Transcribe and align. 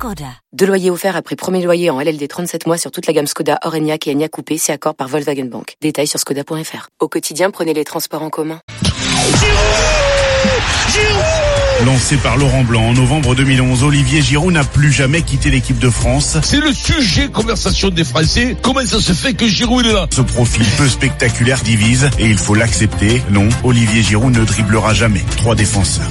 Skoda. 0.00 0.32
Deux 0.54 0.64
loyers 0.64 0.90
offerts 0.90 1.14
après 1.14 1.36
premier 1.36 1.62
loyer 1.62 1.90
en 1.90 2.00
LLD 2.00 2.26
37 2.26 2.66
mois 2.66 2.78
sur 2.78 2.90
toute 2.90 3.06
la 3.06 3.12
gamme 3.12 3.26
Skoda, 3.26 3.58
Orenia 3.66 3.98
et 4.06 4.10
Enya 4.14 4.30
Coupé, 4.30 4.56
c'est 4.56 4.72
accord 4.72 4.94
par 4.94 5.08
Volkswagen 5.08 5.44
Bank. 5.44 5.74
Détails 5.82 6.06
sur 6.06 6.18
skoda.fr. 6.18 6.88
Au 7.00 7.08
quotidien, 7.08 7.50
prenez 7.50 7.74
les 7.74 7.84
transports 7.84 8.22
en 8.22 8.30
commun. 8.30 8.60
Lancé 11.84 12.16
par 12.16 12.38
Laurent 12.38 12.64
Blanc 12.64 12.82
en 12.82 12.92
novembre 12.94 13.34
2011, 13.34 13.82
Olivier 13.82 14.22
Giroud 14.22 14.54
n'a 14.54 14.64
plus 14.64 14.90
jamais 14.90 15.20
quitté 15.20 15.50
l'équipe 15.50 15.78
de 15.78 15.90
France. 15.90 16.38
C'est 16.44 16.60
le 16.60 16.72
sujet 16.72 17.28
conversation 17.28 17.90
des 17.90 18.04
Français. 18.04 18.56
Comment 18.62 18.86
ça 18.86 19.00
se 19.00 19.12
fait 19.12 19.34
que 19.34 19.46
Giroud 19.46 19.84
est 19.84 19.92
là? 19.92 20.06
Ce 20.10 20.22
profil 20.22 20.64
peu 20.78 20.88
spectaculaire 20.88 21.60
divise 21.60 22.08
et 22.18 22.24
il 22.24 22.38
faut 22.38 22.54
l'accepter. 22.54 23.22
Non, 23.28 23.50
Olivier 23.64 24.02
Giroud 24.02 24.34
ne 24.34 24.46
dribblera 24.46 24.94
jamais. 24.94 25.22
Trois 25.36 25.54
défenseurs. 25.54 26.08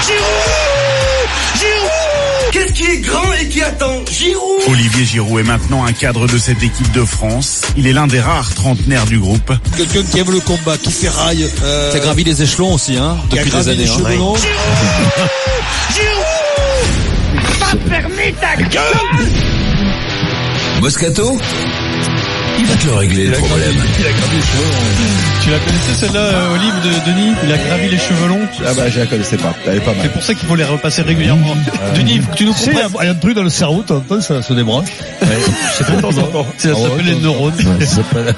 Qu'est-ce 2.52 2.74
qui 2.74 2.84
est 2.86 2.98
grand 3.00 3.34
et 3.34 3.48
qui 3.48 3.62
attend 3.62 4.04
Giroud 4.12 4.62
Olivier 4.68 5.06
Giroud 5.06 5.40
est 5.40 5.44
maintenant 5.44 5.86
un 5.86 5.94
cadre 5.94 6.28
de 6.28 6.38
cette 6.38 6.64
équipe 6.64 6.92
de 6.92 7.06
France. 7.06 7.62
Il 7.78 7.86
est 7.86 7.94
l'un 7.94 8.08
des 8.08 8.20
rares 8.20 8.54
trentenaires 8.56 9.06
du 9.06 9.20
groupe. 9.20 9.54
Quelqu'un 9.78 10.04
qui 10.04 10.20
aime 10.20 10.32
le 10.32 10.40
combat, 10.40 10.78
qui 10.78 10.92
ferraille. 10.92 11.48
Euh, 11.64 11.92
qui 11.92 11.98
a 11.98 12.00
gravi 12.00 12.24
les 12.24 12.42
échelons 12.42 12.74
aussi, 12.74 12.98
hein, 12.98 13.18
depuis 13.30 13.52
des 13.52 13.68
années. 13.70 13.86
Hein. 13.88 14.04
Giroud 15.94 16.26
Pas 17.60 17.76
permis 17.90 18.34
ta 18.40 18.56
gueule 18.56 19.30
Moscato 20.82 21.38
te 22.80 22.86
le 22.88 22.94
régler 22.94 23.26
le 23.28 23.34
problème. 23.38 23.76
Tu 25.42 25.50
la 25.52 25.60
connaissais 25.60 25.94
celle-là, 26.00 26.20
euh, 26.20 26.56
Olive 26.56 26.74
de 26.84 27.12
Denis? 27.12 27.34
Il 27.44 27.52
a 27.52 27.58
gravi 27.58 27.90
les 27.90 27.98
cheveux 27.98 28.28
longs? 28.28 28.40
Ah 28.66 28.74
bah 28.76 28.90
je 28.90 29.00
la 29.00 29.06
connaissais 29.06 29.38
pas, 29.38 29.54
elle 29.68 29.78
est 29.78 29.80
pas 29.80 29.92
mal. 29.92 30.00
C'est 30.04 30.12
pour 30.14 30.24
ça 30.24 30.34
qu'il 30.34 30.48
faut 30.48 30.56
les 30.56 30.64
repasser 30.64 31.02
régulièrement. 31.02 31.56
Denis, 31.96 32.20
faut 32.20 32.32
que 32.32 32.38
tu 32.38 32.46
nous 32.46 32.54
Tu 32.54 32.60
sais, 32.60 32.72
il 32.72 32.78
y, 32.78 32.82
comprennes. 32.82 33.00
a- 33.00 33.04
il 33.04 33.06
y 33.06 33.10
a 33.10 33.12
un 33.12 33.16
truc 33.16 33.36
dans 33.36 33.44
le 33.44 33.50
cerveau, 33.50 33.84
t'entends, 33.86 34.22
ça 34.22 34.42
se 34.42 34.54
débranche. 34.54 34.90
C'est 35.78 35.96
de 35.96 36.02
temps 36.02 36.10
en 36.18 36.24
temps. 36.28 36.46
Ça 36.58 36.74
s'appelle 36.76 37.06
les 37.06 37.16
neurones. 37.22 37.54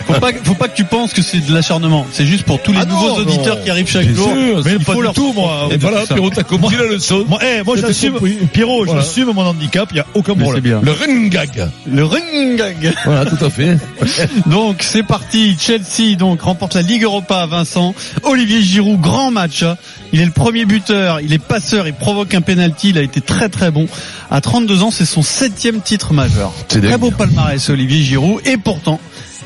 Faut 0.06 0.14
pas, 0.20 0.32
faut 0.44 0.54
pas 0.54 0.68
que 0.68 0.76
tu 0.76 0.84
penses 0.86 1.14
que 1.14 1.22
c'est 1.22 1.40
de 1.46 1.54
l'acharnement. 1.54 2.06
C'est 2.12 2.26
juste 2.26 2.44
pour 2.44 2.62
tous 2.62 2.72
les 2.74 2.80
Ah 2.82 2.86
nouveaux 2.86 3.08
non. 3.10 3.16
auditeurs 3.18 3.64
qui 3.64 3.70
arrivent 3.70 3.88
chaque 3.90 4.06
Bien 4.08 4.16
jour. 4.16 4.28
sûr, 4.34 4.62
mais 4.66 4.72
Il 4.80 4.84
faut 4.84 5.02
leur- 5.02 5.14
tout, 5.14 5.34
moi. 5.34 5.70
Et 5.72 5.78
voilà, 5.78 6.06
Pierrot, 6.06 6.30
t'as 6.30 6.44
compris 6.44 6.76
la 6.78 6.86
leçon. 6.86 7.26
Moi, 7.28 7.40
eh, 7.44 7.64
moi 7.64 7.76
j'assume. 7.78 8.20
Pierrot, 8.52 8.86
Voilà. 8.86 9.02
j'assume 9.02 9.32
mon 9.34 9.42
handicap, 9.46 9.90
il 9.92 9.98
y 9.98 10.00
a 10.00 10.06
aucun 10.14 10.36
problème. 10.36 10.62
bien. 10.62 10.82
Le 10.84 10.92
ringag. 10.92 11.70
Le 11.92 12.04
ringag. 12.06 12.94
Voilà, 13.06 13.26
tout 13.26 13.44
à 13.44 13.50
fait. 13.50 13.78
Donc 14.48 14.78
c'est 14.82 15.04
parti. 15.04 15.56
Chelsea 15.60 16.16
donc 16.18 16.42
remporte 16.42 16.76
la 16.76 16.82
Ligue 16.82 17.04
Europa 17.04 17.38
à 17.42 17.46
Vincent. 17.46 17.94
Olivier 18.24 18.62
Giroud, 18.62 19.00
grand 19.00 19.32
match. 19.32 19.64
hein. 19.64 19.78
Il 20.14 20.20
est 20.20 20.26
le 20.26 20.32
premier 20.32 20.66
buteur, 20.66 21.22
il 21.22 21.32
est 21.32 21.40
passeur, 21.42 21.88
il 21.88 21.94
provoque 21.94 22.34
un 22.34 22.42
penalty. 22.42 22.90
Il 22.90 22.98
a 22.98 23.02
été 23.02 23.22
très 23.22 23.48
très 23.48 23.72
bon. 23.72 23.88
À 24.30 24.42
32 24.42 24.84
ans, 24.84 24.92
c'est 24.92 25.06
son 25.06 25.22
septième 25.22 25.80
titre 25.82 26.14
majeur. 26.14 26.52
C'est 26.68 26.81
Très 26.88 26.98
beau 26.98 27.12
palmarès 27.12 27.70
Olivier 27.70 28.02
Giroud. 28.04 28.42
Et 28.46 28.58
pourtant, 28.58 29.00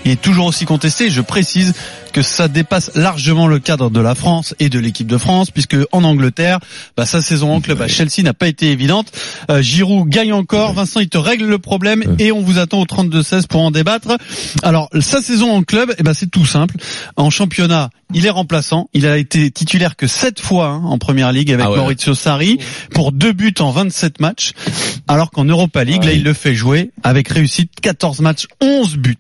il 0.05 0.11
est 0.11 0.21
toujours 0.21 0.45
aussi 0.45 0.65
contesté. 0.65 1.09
Je 1.09 1.21
précise 1.21 1.73
que 2.13 2.21
ça 2.21 2.47
dépasse 2.47 2.91
largement 2.95 3.47
le 3.47 3.59
cadre 3.59 3.89
de 3.89 3.99
la 3.99 4.15
France 4.15 4.55
et 4.59 4.69
de 4.69 4.79
l'équipe 4.79 5.07
de 5.07 5.17
France, 5.17 5.51
puisque 5.51 5.75
en 5.91 6.03
Angleterre, 6.05 6.59
bah, 6.95 7.05
sa 7.05 7.21
saison 7.21 7.53
en 7.53 7.59
club 7.59 7.81
à 7.81 7.89
Chelsea 7.89 8.21
n'a 8.23 8.33
pas 8.33 8.47
été 8.47 8.71
évidente. 8.71 9.11
Euh, 9.49 9.61
Giroud 9.61 10.07
gagne 10.07 10.31
encore. 10.31 10.71
Vincent, 10.73 11.01
il 11.01 11.09
te 11.09 11.17
règle 11.17 11.45
le 11.45 11.59
problème 11.59 12.15
et 12.19 12.31
on 12.31 12.41
vous 12.41 12.57
attend 12.57 12.79
au 12.79 12.85
32-16 12.85 13.47
pour 13.47 13.61
en 13.61 13.71
débattre. 13.71 14.15
Alors, 14.63 14.89
sa 15.01 15.21
saison 15.21 15.51
en 15.51 15.63
club, 15.63 15.93
eh 15.97 16.03
ben, 16.03 16.13
c'est 16.13 16.31
tout 16.31 16.45
simple. 16.45 16.75
En 17.17 17.29
championnat, 17.29 17.89
il 18.13 18.25
est 18.25 18.29
remplaçant. 18.29 18.89
Il 18.93 19.07
a 19.07 19.17
été 19.17 19.51
titulaire 19.51 19.97
que 19.97 20.07
7 20.07 20.39
fois 20.39 20.67
hein, 20.67 20.81
en 20.85 20.97
première 20.97 21.33
ligue 21.33 21.51
avec 21.51 21.65
Ah 21.65 21.71
ouais. 21.71 21.77
Maurizio 21.77 22.13
Sarri 22.15 22.59
pour 22.91 23.11
deux 23.11 23.33
buts 23.33 23.55
en 23.59 23.71
27 23.71 24.21
matchs. 24.21 24.53
Alors 25.07 25.31
qu'en 25.31 25.45
Europa 25.45 25.83
League, 25.83 26.03
là, 26.03 26.13
il 26.13 26.23
le 26.23 26.33
fait 26.33 26.55
jouer 26.55 26.91
avec 27.03 27.29
réussite 27.29 27.71
14 27.81 28.21
matchs, 28.21 28.47
11 28.61 28.97
buts. 28.97 29.17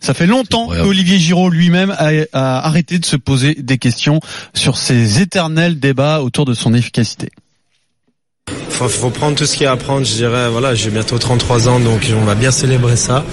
Ça 0.00 0.14
fait 0.14 0.26
longtemps 0.26 0.68
qu'Olivier 0.68 1.18
Giraud 1.18 1.48
lui-même 1.48 1.94
a, 1.96 2.10
a 2.32 2.66
arrêté 2.66 2.98
de 2.98 3.04
se 3.04 3.16
poser 3.16 3.54
des 3.54 3.78
questions 3.78 4.20
sur 4.52 4.76
ces 4.76 5.20
éternels 5.20 5.80
débats 5.80 6.20
autour 6.20 6.44
de 6.44 6.54
son 6.54 6.74
efficacité. 6.74 7.30
faut, 8.68 8.88
faut 8.88 9.10
prendre 9.10 9.36
tout 9.36 9.46
ce 9.46 9.56
qu'il 9.56 9.64
y 9.64 9.66
a 9.66 9.72
à 9.72 9.76
prendre, 9.76 10.06
je 10.06 10.14
dirais. 10.14 10.48
Voilà, 10.50 10.74
j'ai 10.74 10.90
bientôt 10.90 11.18
33 11.18 11.68
ans, 11.68 11.80
donc 11.80 12.10
on 12.14 12.24
va 12.24 12.34
bien 12.34 12.50
célébrer 12.50 12.96
ça. 12.96 13.24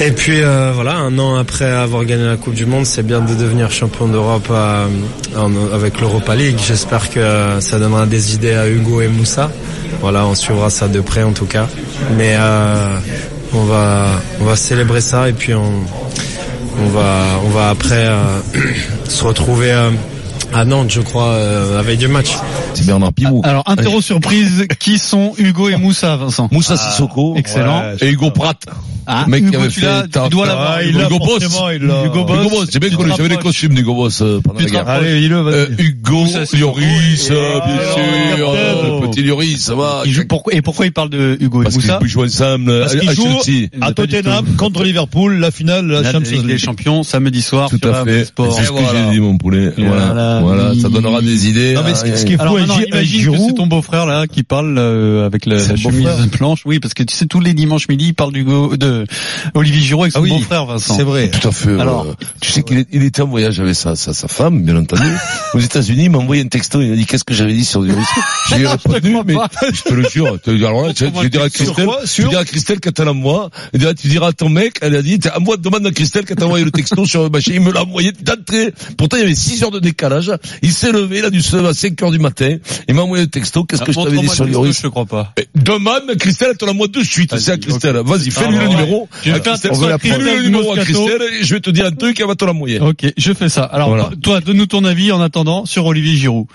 Et 0.00 0.12
puis 0.12 0.42
euh, 0.42 0.70
voilà, 0.72 0.94
un 0.94 1.18
an 1.18 1.34
après 1.34 1.64
avoir 1.64 2.04
gagné 2.04 2.24
la 2.24 2.36
Coupe 2.36 2.54
du 2.54 2.66
Monde, 2.66 2.86
c'est 2.86 3.02
bien 3.02 3.20
de 3.20 3.34
devenir 3.34 3.70
champion 3.72 4.06
d'Europe 4.06 4.46
euh, 4.50 4.86
avec 5.74 6.00
l'Europa 6.00 6.36
League. 6.36 6.58
J'espère 6.64 7.10
que 7.10 7.56
ça 7.58 7.80
donnera 7.80 8.06
des 8.06 8.34
idées 8.34 8.54
à 8.54 8.68
Hugo 8.68 9.00
et 9.00 9.08
Moussa. 9.08 9.50
Voilà, 10.00 10.24
on 10.24 10.36
suivra 10.36 10.70
ça 10.70 10.86
de 10.86 11.00
près 11.00 11.24
en 11.24 11.32
tout 11.32 11.46
cas. 11.46 11.66
Mais 12.16 12.36
euh, 12.38 12.98
on 13.52 13.64
va 13.64 14.06
on 14.40 14.44
va 14.44 14.54
célébrer 14.56 15.00
ça 15.00 15.28
et 15.28 15.32
puis 15.32 15.54
on 15.54 15.72
on 16.80 16.88
va 16.88 17.24
on 17.44 17.48
va 17.48 17.70
après 17.70 18.06
euh, 18.06 18.40
se 19.08 19.24
retrouver 19.24 19.72
euh, 19.72 19.90
à 20.54 20.64
Nantes, 20.64 20.90
je 20.90 21.00
crois, 21.00 21.32
euh, 21.34 21.78
avec 21.78 21.98
du 21.98 22.08
match. 22.08 22.30
C'est 22.74 22.86
Bernard 22.86 23.12
Pivot. 23.12 23.40
Alors, 23.44 23.64
interro 23.66 24.00
surprise, 24.00 24.66
qui 24.78 24.98
sont 24.98 25.32
Hugo 25.38 25.68
et 25.68 25.76
Moussa, 25.76 26.16
Vincent? 26.16 26.48
Moussa 26.50 26.76
Sissoko. 26.76 27.34
excellent. 27.36 27.82
Et 28.00 28.08
Hugo 28.08 28.30
Pratt. 28.30 28.58
Ah, 29.10 29.22
Le 29.24 29.30
mec 29.30 29.40
qui 29.42 29.48
Hugo, 29.48 29.60
avait 29.60 29.68
tu 29.70 29.80
fait 29.80 29.86
tu 30.12 30.28
dois 30.28 30.46
l'avoir. 30.46 30.72
Ah, 30.76 30.82
Hugo. 30.84 30.98
il 31.10 31.18
Boss. 31.18 31.60
il. 31.72 31.84
Hugo 32.06 32.24
Boss. 32.24 32.36
Hugo 32.46 32.50
Boss, 32.50 32.68
c'est 32.70 32.78
bien 32.78 32.90
connu. 32.90 33.10
J'avais 33.16 33.28
les 33.30 33.36
costumes 33.38 33.72
d'Hugo 33.74 33.94
Boss 33.94 34.20
euh, 34.20 34.40
pendant 34.44 34.60
la 34.60 34.66
guerre. 34.66 34.86
Allez, 34.88 35.20
dis-le, 35.20 35.40
vas-y. 35.40 35.54
Euh, 35.54 35.66
Hugo, 35.78 36.16
Moussa. 36.24 36.40
Lloris, 36.58 37.28
euh, 37.30 37.60
bien 37.66 37.76
Ah, 37.80 37.94
sûr, 38.36 38.50
euh, 38.50 39.00
le 39.00 39.08
petit 39.08 39.22
Lloris, 39.22 39.56
ça 39.64 39.74
va. 39.74 40.02
Il 40.04 40.18
et 40.52 40.60
pourquoi 40.62 40.84
il 40.86 40.92
parle 40.92 41.08
de 41.08 41.38
Hugo 41.40 41.62
et 41.62 41.64
Parce 41.64 41.76
qu'ils 41.76 41.84
Moussa? 41.86 41.98
peuvent 42.00 42.08
jouer 42.08 42.26
ensemble 42.26 42.80
Parce 42.80 42.94
à, 42.94 42.98
qu'il 42.98 43.08
à 43.08 43.14
joue 43.14 43.24
Chelsea. 43.42 43.68
à 43.80 43.92
Tottenham 43.92 44.44
contre 44.58 44.82
Liverpool, 44.84 45.38
la 45.38 45.50
finale 45.50 45.88
de 45.88 45.92
la 45.94 46.12
Champions 46.12 46.42
League. 46.42 46.58
Champions, 46.58 47.02
samedi 47.02 47.40
soir, 47.40 47.70
Tout 47.70 47.80
à 47.88 48.04
fait. 48.04 48.26
Sport. 48.26 48.52
C'est 48.52 48.64
ce 48.64 48.72
que 48.72 48.78
j'ai 48.92 49.10
dit, 49.14 49.20
mon 49.20 49.38
poulet. 49.38 49.72
Voilà. 49.78 50.37
Voilà. 50.40 50.64
Voilà. 50.66 50.80
Ça 50.80 50.88
donnera 50.88 51.20
des 51.22 51.48
idées. 51.48 51.74
Non, 51.74 51.82
mais 51.84 51.94
ce, 51.94 52.16
ce 52.16 52.24
qui 52.24 52.32
est 52.34 52.40
Alors 52.40 52.58
fou, 52.58 52.64
imagine 52.64 53.30
que 53.32 53.38
c'est 53.38 53.54
ton 53.54 53.66
beau-frère 53.66 54.06
là 54.06 54.26
qui 54.26 54.42
parle 54.42 54.76
euh, 54.78 55.26
avec 55.26 55.46
la, 55.46 55.56
la 55.56 55.62
le 55.68 55.76
chemise 55.76 56.04
beau-frère. 56.04 56.26
blanche. 56.38 56.62
Oui, 56.64 56.78
parce 56.80 56.94
que 56.94 57.02
tu 57.02 57.14
sais 57.14 57.26
tous 57.26 57.40
les 57.40 57.54
dimanches 57.54 57.88
midi, 57.88 58.06
il 58.08 58.14
parle 58.14 58.32
du 58.32 58.44
go- 58.44 58.76
de 58.76 59.04
Olivier 59.54 59.80
Giroud 59.80 60.02
avec 60.04 60.12
son 60.12 60.18
Ah 60.18 60.22
oui, 60.22 60.30
beau-frère 60.30 60.66
Vincent. 60.66 60.96
c'est 60.96 61.02
vrai. 61.04 61.30
Tout 61.30 61.48
à 61.48 61.52
fait. 61.52 61.78
Alors. 61.80 62.06
euh, 62.08 62.12
tu 62.40 62.50
sais 62.52 62.62
qu'il 62.62 62.84
il 62.92 63.02
était 63.02 63.22
en 63.22 63.26
voyage 63.28 63.60
avec 63.60 63.74
sa, 63.74 63.96
sa, 63.96 64.12
sa 64.14 64.28
femme, 64.28 64.62
bien 64.62 64.76
entendu, 64.76 65.02
aux 65.54 65.58
États-Unis. 65.58 66.04
Il 66.04 66.10
m'a 66.10 66.18
envoyé 66.18 66.42
un 66.42 66.48
texto. 66.48 66.80
Il 66.80 66.90
m'a 66.90 66.96
dit 66.96 67.06
qu'est-ce 67.06 67.24
que 67.24 67.34
j'avais 67.34 67.52
dit 67.54 67.64
sur 67.64 67.80
Lloris. 67.82 68.06
J'ai 68.50 68.66
répondu, 68.66 69.16
mais 69.26 69.34
je 69.74 69.82
te 69.82 69.94
le 69.94 70.08
jure. 70.08 70.38
Alors 70.66 70.86
là, 70.86 70.92
tu, 70.94 71.10
tu 71.10 71.30
diras 71.30 71.44
à 71.46 71.50
Christelle, 71.50 71.88
tu 72.14 72.24
diras 72.28 72.40
à 72.42 72.44
Christelle 72.44 72.80
quand 72.80 72.98
elle 73.00 73.08
envoie. 73.08 73.50
Tu 73.72 73.78
diras, 73.78 73.94
tu 73.94 74.08
diras 74.08 74.28
à 74.28 74.32
ton 74.32 74.48
mec, 74.48 74.78
elle 74.80 74.94
a 74.96 75.02
dit, 75.02 75.18
t'as- 75.18 75.36
envoie 75.38 75.56
demande 75.56 75.86
à 75.86 75.90
Christelle 75.90 76.24
quand 76.26 76.34
t'as 76.34 76.44
envoyé 76.46 76.64
le 76.64 76.70
texto 76.70 77.04
sur 77.04 77.22
le 77.22 77.28
machin. 77.30 77.52
Il 77.54 77.60
me 77.60 77.72
l'a 77.72 77.82
envoyé 77.82 78.12
d'entrée. 78.12 78.72
Pourtant, 78.96 79.16
il 79.16 79.20
y 79.20 79.24
avait 79.24 79.34
6 79.34 79.62
heures 79.64 79.70
de 79.70 79.78
décalage. 79.80 80.27
Il 80.62 80.72
s'est 80.72 80.92
levé, 80.92 81.18
il 81.18 81.24
a 81.24 81.30
dû 81.30 81.40
se 81.42 81.56
lever 81.56 81.68
à 81.68 81.74
5 81.74 82.02
heures 82.02 82.10
du 82.10 82.18
matin. 82.18 82.56
Il 82.88 82.94
m'a 82.94 83.02
envoyé 83.02 83.24
le 83.24 83.30
texto. 83.30 83.64
Qu'est-ce 83.64 83.82
que 83.82 83.92
je 83.92 83.98
t'avais 83.98 84.18
dit 84.18 84.28
sur 84.28 84.44
Lloris 84.46 84.80
Je 84.82 84.88
crois 84.88 85.06
pas. 85.06 85.32
Eh, 85.38 85.46
Demande 85.54 86.14
Christelle, 86.18 86.48
elle 86.52 86.56
te 86.56 86.64
l'envoie 86.64 86.88
de 86.88 87.02
suite. 87.02 87.36
C'est 87.38 87.52
à 87.52 87.56
Christelle. 87.58 87.96
Vas-y, 88.04 88.30
fais-lui 88.30 88.58
le 88.58 88.68
numéro. 88.68 89.08
Fais-lui 89.22 90.30
le 90.36 90.42
numéro 90.42 90.72
à. 90.72 90.78
Christelle 90.78 91.22
et 91.40 91.44
je 91.44 91.54
vais 91.54 91.60
te 91.60 91.70
dire 91.70 91.86
un 91.86 91.92
truc, 91.92 92.18
elle 92.20 92.26
va 92.26 92.34
te 92.34 92.44
l'envoyer. 92.44 92.80
Ok, 92.80 93.06
je 93.16 93.32
fais 93.32 93.48
ça. 93.48 93.64
Alors 93.64 93.88
Voilà. 93.90 94.10
toi, 94.22 94.40
donne-nous 94.40 94.66
ton 94.66 94.84
avis 94.84 95.12
en 95.12 95.20
attendant 95.20 95.64
sur 95.66 95.86
Olivier 95.86 96.16
Giroud. 96.16 96.46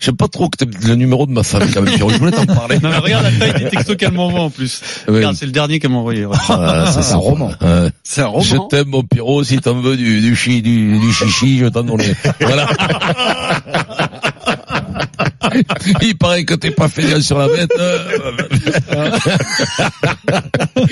J'aime 0.00 0.16
pas 0.16 0.28
trop 0.28 0.48
que 0.48 0.56
t'aies 0.56 0.70
le 0.88 0.94
numéro 0.94 1.26
de 1.26 1.32
ma 1.32 1.42
femme 1.42 1.68
quand 1.72 1.82
même, 1.82 1.94
Pierrot. 1.94 2.10
Je 2.10 2.16
voulais 2.18 2.30
t'en 2.32 2.46
parler. 2.46 2.78
Non, 2.82 2.90
mais 2.90 2.98
regarde 2.98 3.24
la 3.24 3.32
taille 3.32 3.62
des 3.64 3.70
textos 3.70 3.96
qu'elle 3.96 4.12
m'envoie 4.12 4.40
en 4.40 4.50
plus. 4.50 4.80
Regarde, 5.08 5.36
c'est 5.36 5.46
le 5.46 5.52
dernier 5.52 5.78
qu'elle 5.78 5.90
m'a 5.90 5.98
envoyé. 5.98 6.26
ouais. 6.26 6.36
Voilà, 6.46 6.86
c'est 6.92 7.02
ça. 7.02 7.16
roman. 7.16 7.50
Ouais. 7.60 7.90
C'est 8.02 8.22
un 8.22 8.32
Je 8.40 8.56
roman. 8.56 8.68
t'aime, 8.68 8.88
mon 8.88 9.02
Pierrot. 9.02 9.44
Si 9.44 9.58
t'en 9.58 9.74
veux 9.80 9.96
du, 9.96 10.20
du 10.20 10.34
chi, 10.36 10.62
du, 10.62 10.98
du 10.98 11.12
chichi, 11.12 11.58
je 11.58 11.66
t'en 11.66 11.82
donne. 11.84 12.00
Voilà. 12.40 12.68
Il 16.02 16.16
paraît 16.16 16.44
que 16.44 16.54
t'es 16.54 16.70
pas 16.70 16.88
fédéral 16.88 17.22
sur 17.22 17.38
la 17.38 17.48
bête. 17.48 17.72
euh. 17.78 17.98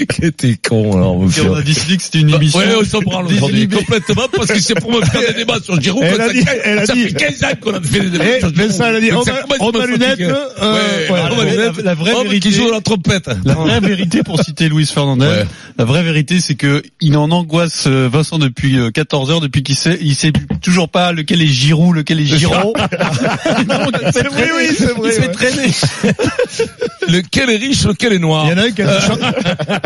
que 0.08 0.28
t'es 0.28 0.56
con, 0.56 0.96
alors, 0.96 1.16
mon 1.19 1.28
on 1.49 1.55
a 1.55 1.62
décidé 1.62 1.96
que 1.96 2.02
c'était 2.02 2.20
une 2.20 2.34
émission. 2.34 2.58
Ouais, 2.60 2.66
on 2.81 2.84
s'en 2.84 3.00
branle 3.00 3.26
aujourd'hui, 3.26 3.69
complètement, 3.69 4.26
parce 4.34 4.49
que 4.49 4.58
c'est 4.60 4.75
pour 4.81 4.90
me 4.93 5.05
faire 5.05 5.20
des 5.20 5.34
débats 5.34 5.60
sur 5.62 5.81
Giroud. 5.81 6.02
Elle 6.05 6.20
a 6.20 6.26
ça- 6.26 6.32
dit- 6.32 6.44
elle 6.64 6.78
a 6.78 6.87
ça 6.87 6.93
dit- 6.94 7.02
fait 7.08 7.12
15 7.14 7.44
ans 7.44 7.49
qu'on 7.60 7.75
a 7.75 7.81
fait 7.81 8.00
des 8.00 8.10
débats 8.10 8.25
Eh, 8.37 8.40
sur 8.40 8.49
Giroud. 8.55 8.69
Vincent, 8.70 8.84
elle 8.87 8.96
a 8.96 9.00
dit, 9.00 9.10
Donc, 9.10 9.25
on 9.60 9.70
va- 9.70 9.87
mettre, 9.87 10.20
euh, 10.22 11.08
Ouais, 11.08 11.12
ouais, 11.12 11.56
la- 11.56 11.82
la- 11.82 11.94
vraie 11.94 12.12
vérité- 12.25 12.40
qui 12.40 12.52
joue 12.55 12.70
la 12.70 12.81
trompette. 12.81 13.31
La 13.44 13.55
vraie 13.55 13.81
vérité 13.81 14.22
pour 14.22 14.43
citer 14.43 14.69
Luis 14.69 14.87
Fernandez, 14.87 15.26
Ouais. 15.26 15.44
la 15.78 15.84
vraie 15.84 16.02
vérité 16.02 16.40
c'est 16.40 16.55
que 16.55 16.82
il 17.00 17.16
en 17.16 17.31
angoisse 17.31 17.84
euh, 17.87 18.08
Vincent 18.10 18.38
depuis 18.38 18.78
euh, 18.78 18.90
14 18.90 19.31
heures, 19.31 19.40
depuis 19.40 19.62
qu'il 19.62 19.75
sait, 19.76 19.99
il 20.00 20.14
sait 20.14 20.32
toujours 20.62 20.88
pas 20.88 21.12
lequel 21.12 21.43
est 21.43 21.46
Giroud, 21.46 21.96
lequel 21.96 22.20
est 22.20 22.25
Giron. 22.26 22.72
c'est 24.12 24.29
Oui, 24.29 24.43
oui, 24.56 24.69
c'est 24.77 24.93
vrai, 24.93 25.09
Il 25.09 25.12
se 25.12 25.21
fait 25.21 25.33
traîner. 25.33 25.69
Lequel 27.09 27.50
est 27.50 27.56
riche, 27.56 27.85
lequel 27.85 28.12
est 28.12 28.19
noir 28.19 28.45
Il 28.47 28.50
y 28.50 28.55
en 28.55 28.59
a 28.59 28.67
un 28.67 28.71
qui 28.71 28.83
a 28.83 28.85
été 28.97 29.06
champion, 29.06 29.33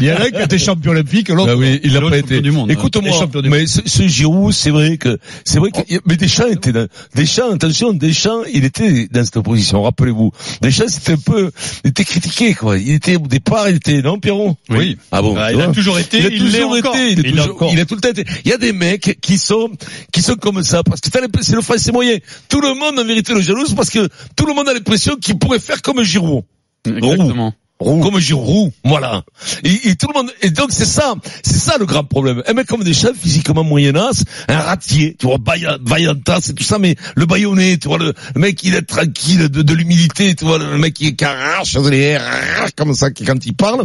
il 0.01 0.07
y 0.07 0.13
en 0.13 0.17
a 0.17 0.21
un 0.23 0.31
qui 0.31 0.37
a 0.37 0.43
été 0.45 0.59
champion 0.59 0.91
olympique, 0.91 1.29
l'autre. 1.29 1.47
Bah 1.47 1.57
oui, 1.57 1.81
il 1.85 1.93
l'a 1.93 2.01
pas 2.01 2.19
été. 2.19 2.41
du 2.41 2.51
monde, 2.51 2.69
hein. 2.71 2.75
Écoute-moi, 2.75 3.13
champion 3.17 3.43
du 3.43 3.49
mais 3.49 3.67
ce, 3.67 3.81
ce 3.87 4.07
Giroud, 4.09 4.53
c'est 4.53 4.71
vrai 4.71 4.97
que, 4.97 5.19
c'est 5.45 5.59
vrai 5.59 5.71
que, 5.71 5.81
mais 6.05 6.17
Deschamps 6.17 6.49
était 6.49 6.73
dans, 6.73 6.89
Deschamps, 7.15 7.53
attention, 7.53 7.93
Deschamps, 7.93 8.43
il 8.53 8.65
était 8.65 9.07
dans 9.11 9.25
cette 9.25 9.39
position, 9.41 9.83
rappelez-vous. 9.83 10.33
Deschamps, 10.63 10.89
c'était 10.89 11.13
un 11.13 11.17
peu, 11.17 11.51
il 11.85 11.91
était 11.91 12.05
critiqué, 12.05 12.55
quoi. 12.55 12.77
Il 12.77 12.91
était, 12.91 13.15
au 13.17 13.27
départ, 13.29 13.69
il 13.69 13.77
était, 13.77 14.03
non, 14.03 14.19
Pierrot? 14.19 14.57
Oui. 14.71 14.97
Ah 15.13 15.23
bon? 15.23 15.35
Bah, 15.35 15.51
tu 15.51 15.59
il 15.59 15.63
a 15.63 15.69
toujours 15.69 15.99
été, 16.01 16.19
il 16.19 16.27
a 16.27 16.31
toujours 16.31 16.71
encore. 16.73 16.97
été, 16.97 17.13
il 17.29 17.37
l'a 17.37 17.43
toujours, 17.43 17.55
encore. 17.57 17.71
il 17.73 17.81
a 17.81 17.85
tout 17.85 17.95
le 17.95 18.01
temps 18.01 18.11
été. 18.11 18.25
Il 18.45 18.51
y 18.51 18.55
a 18.55 18.59
des 18.59 18.73
mecs 18.73 19.19
qui 19.21 19.39
sont, 19.39 19.71
qui 20.13 20.23
sont 20.23 20.35
comme 20.35 20.63
ça, 20.65 20.83
parce 20.83 21.01
que 21.01 21.09
t'as 21.09 21.21
l'impression- 21.21 21.51
c'est 21.53 21.57
le 21.57 21.63
français 21.63 21.93
moyen. 21.93 22.17
Tout 22.49 22.61
le 22.61 22.75
monde, 22.75 22.99
en 22.99 23.05
vérité, 23.05 23.33
le 23.35 23.41
jalouse, 23.41 23.75
parce 23.75 23.91
que 23.91 24.02
tout 24.37 24.47
le 24.47 24.55
monde 24.55 24.69
a 24.69 24.75
l'impression 24.75 25.17
qu'il 25.17 25.39
pourrait 25.39 25.59
faire 25.59 25.83
comme 25.83 26.03
Giroud. 26.03 26.45
Exactement. 26.85 27.55
Comme 27.83 28.19
Giroud, 28.19 28.73
voilà. 28.85 29.23
Et, 29.65 29.91
et 29.91 29.97
tout 29.97 30.09
le 30.09 30.21
monde, 30.21 30.31
et 30.43 30.51
donc 30.51 30.71
c'est 30.71 30.87
ça, 30.87 31.15
c'est 31.43 31.59
ça 31.59 31.77
le 31.79 31.87
grand 31.87 32.05
problème. 32.05 32.43
Un 32.47 32.53
mec 32.53 32.67
comme 32.67 32.85
Deschamps, 32.85 33.15
physiquement 33.21 33.65
moyenasse, 33.65 34.25
un 34.49 34.59
ratier, 34.59 35.17
tu 35.19 35.27
vois, 35.27 35.39
Vaillantas 35.83 36.49
et 36.51 36.55
tout 36.55 36.65
ça, 36.65 36.79
mais 36.79 36.97
le 37.17 37.27
baïonné, 37.27 37.79
tu 37.79 37.89
vois, 37.89 37.99
le, 37.99 38.15
le 38.35 38.41
mec 38.41 38.63
il 38.65 38.75
est 38.75 38.83
tranquille, 38.83 39.49
de, 39.49 39.63
de 39.63 39.75
l'humilité, 39.75 40.35
tu 40.35 40.45
vois, 40.45 40.59
le 40.59 40.79
mec 40.79 40.95
qui, 40.95 41.15
arrache 41.23 41.77
les 41.77 42.19
comme 42.77 42.95
ça, 42.95 43.11
quand 43.11 43.45
il 43.45 43.55
parle, 43.55 43.85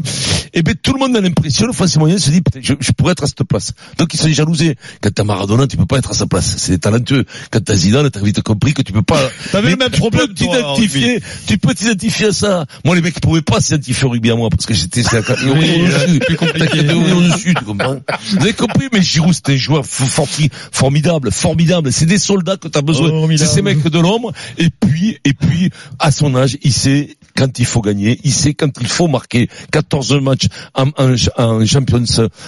et 0.53 0.61
ben 0.61 0.75
tout 0.81 0.93
le 0.93 0.99
monde 0.99 1.15
a 1.15 1.21
l'impression, 1.21 1.65
le 1.65 1.73
français 1.73 1.99
moyen 1.99 2.17
se 2.17 2.29
dit, 2.29 2.41
je, 2.61 2.73
je 2.79 2.91
pourrais 2.91 3.13
être 3.13 3.23
à 3.23 3.27
cette 3.27 3.43
place. 3.43 3.73
Donc 3.97 4.13
ils 4.13 4.17
sont 4.17 4.29
jalousés. 4.29 4.75
Quand 5.01 5.13
t'as 5.13 5.23
Maradona, 5.23 5.67
tu 5.67 5.77
peux 5.77 5.85
pas 5.85 5.97
être 5.97 6.11
à 6.11 6.13
sa 6.13 6.25
place. 6.25 6.55
C'est 6.57 6.79
talentueux. 6.79 7.25
Quand 7.51 7.63
t'as 7.63 7.75
Zidane, 7.75 8.09
t'as 8.09 8.21
vite 8.21 8.41
compris 8.41 8.73
que 8.73 8.81
tu 8.81 8.93
peux 8.93 9.01
pas. 9.01 9.21
T'avais 9.51 9.71
le 9.71 9.77
même 9.77 9.89
tu 9.91 9.99
problème, 9.99 10.27
peux 10.27 10.33
toi, 10.33 10.47
en 10.47 10.75
t'identifier, 10.75 11.21
tu 11.47 11.57
peux 11.57 11.73
t'identifier 11.73 12.27
à 12.27 12.31
ça. 12.31 12.65
Moi, 12.85 12.95
les 12.95 13.01
mecs 13.01 13.19
pouvaient 13.19 13.41
pas 13.41 13.61
s'identifier 13.61 13.86
au 14.03 14.09
rugby 14.09 14.31
à 14.31 14.35
moi 14.35 14.49
parce 14.49 14.65
que 14.65 14.73
j'étais 14.73 15.03
catégorie 15.03 15.81
Oui, 16.07 16.19
plus 16.19 16.35
compliqué. 16.37 16.79
Tu 17.37 17.53
comprends 17.65 17.97
Vous 18.31 18.37
avez 18.41 18.53
compris, 18.53 18.87
mais 18.91 19.01
Giroud, 19.01 19.33
c'était 19.33 19.53
un 19.53 19.57
joueur 19.57 19.85
formidable, 20.71 21.31
formidable. 21.31 21.91
C'est 21.91 22.05
des 22.05 22.17
soldats 22.17 22.57
que 22.57 22.67
t'as 22.67 22.81
besoin. 22.81 23.09
Formidable. 23.09 23.37
C'est 23.49 23.55
ces 23.55 23.61
mecs 23.61 23.83
de 23.87 23.99
l'ombre. 23.99 24.31
Et 24.57 24.69
puis, 24.69 25.17
et 25.25 25.33
puis, 25.33 25.69
à 25.99 26.11
son 26.11 26.35
âge, 26.35 26.57
il 26.63 26.73
sait 26.73 27.17
quand 27.35 27.59
il 27.59 27.65
faut 27.65 27.81
gagner, 27.81 28.19
il 28.23 28.31
sait 28.33 28.53
quand 28.53 28.71
il 28.81 28.87
faut 28.87 29.07
marquer 29.07 29.47
14 29.71 30.13
matchs 30.21 30.47
en, 30.73 30.87
en, 30.97 31.13
en 31.37 31.65
Champions, 31.65 32.03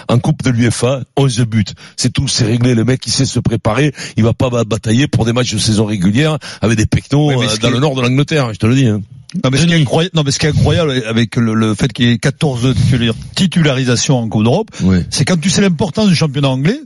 en 0.07 0.19
Coupe 0.19 0.43
de 0.43 0.49
l'UEFA, 0.49 1.01
11 1.17 1.41
buts. 1.41 1.63
C'est 1.95 2.11
tout, 2.11 2.27
c'est 2.27 2.45
réglé. 2.45 2.73
Le 2.73 2.83
mec, 2.85 3.05
il 3.05 3.11
sait 3.11 3.25
se 3.25 3.39
préparer. 3.39 3.93
Il 4.17 4.23
va 4.23 4.33
pas 4.33 4.49
ba- 4.49 4.63
batailler 4.63 5.07
pour 5.07 5.25
des 5.25 5.33
matchs 5.33 5.53
de 5.53 5.59
saison 5.59 5.85
régulière 5.85 6.37
avec 6.61 6.77
des 6.77 6.85
pecnos 6.85 7.27
Ouais, 7.35 7.45
euh, 7.47 7.57
dans 7.61 7.69
le 7.69 7.79
nord 7.79 7.95
de 7.95 8.01
l'Angleterre, 8.01 8.53
je 8.53 8.59
te 8.59 8.65
le 8.65 8.75
dis. 8.75 8.87
Hein. 8.87 9.01
Non, 9.43 9.49
mais 9.51 9.57
ce 9.59 9.65
qui 9.67 9.73
est 9.73 9.81
incroyable, 9.81 10.15
non, 10.15 10.23
mais 10.25 10.31
ce 10.31 10.39
qui 10.39 10.45
est 10.47 10.49
incroyable 10.49 11.03
avec 11.07 11.35
le, 11.35 11.53
le 11.53 11.75
fait 11.75 11.91
qu'il 11.93 12.09
y 12.09 12.11
ait 12.11 12.17
14 12.17 12.73
titular- 12.75 13.15
titularisations 13.35 14.17
en 14.17 14.27
Coupe 14.27 14.43
d'Europe, 14.43 14.69
c'est 15.09 15.25
quand 15.25 15.39
tu 15.39 15.49
sais 15.49 15.61
l'importance 15.61 16.07
du 16.07 16.15
championnat 16.15 16.49
anglais, 16.49 16.79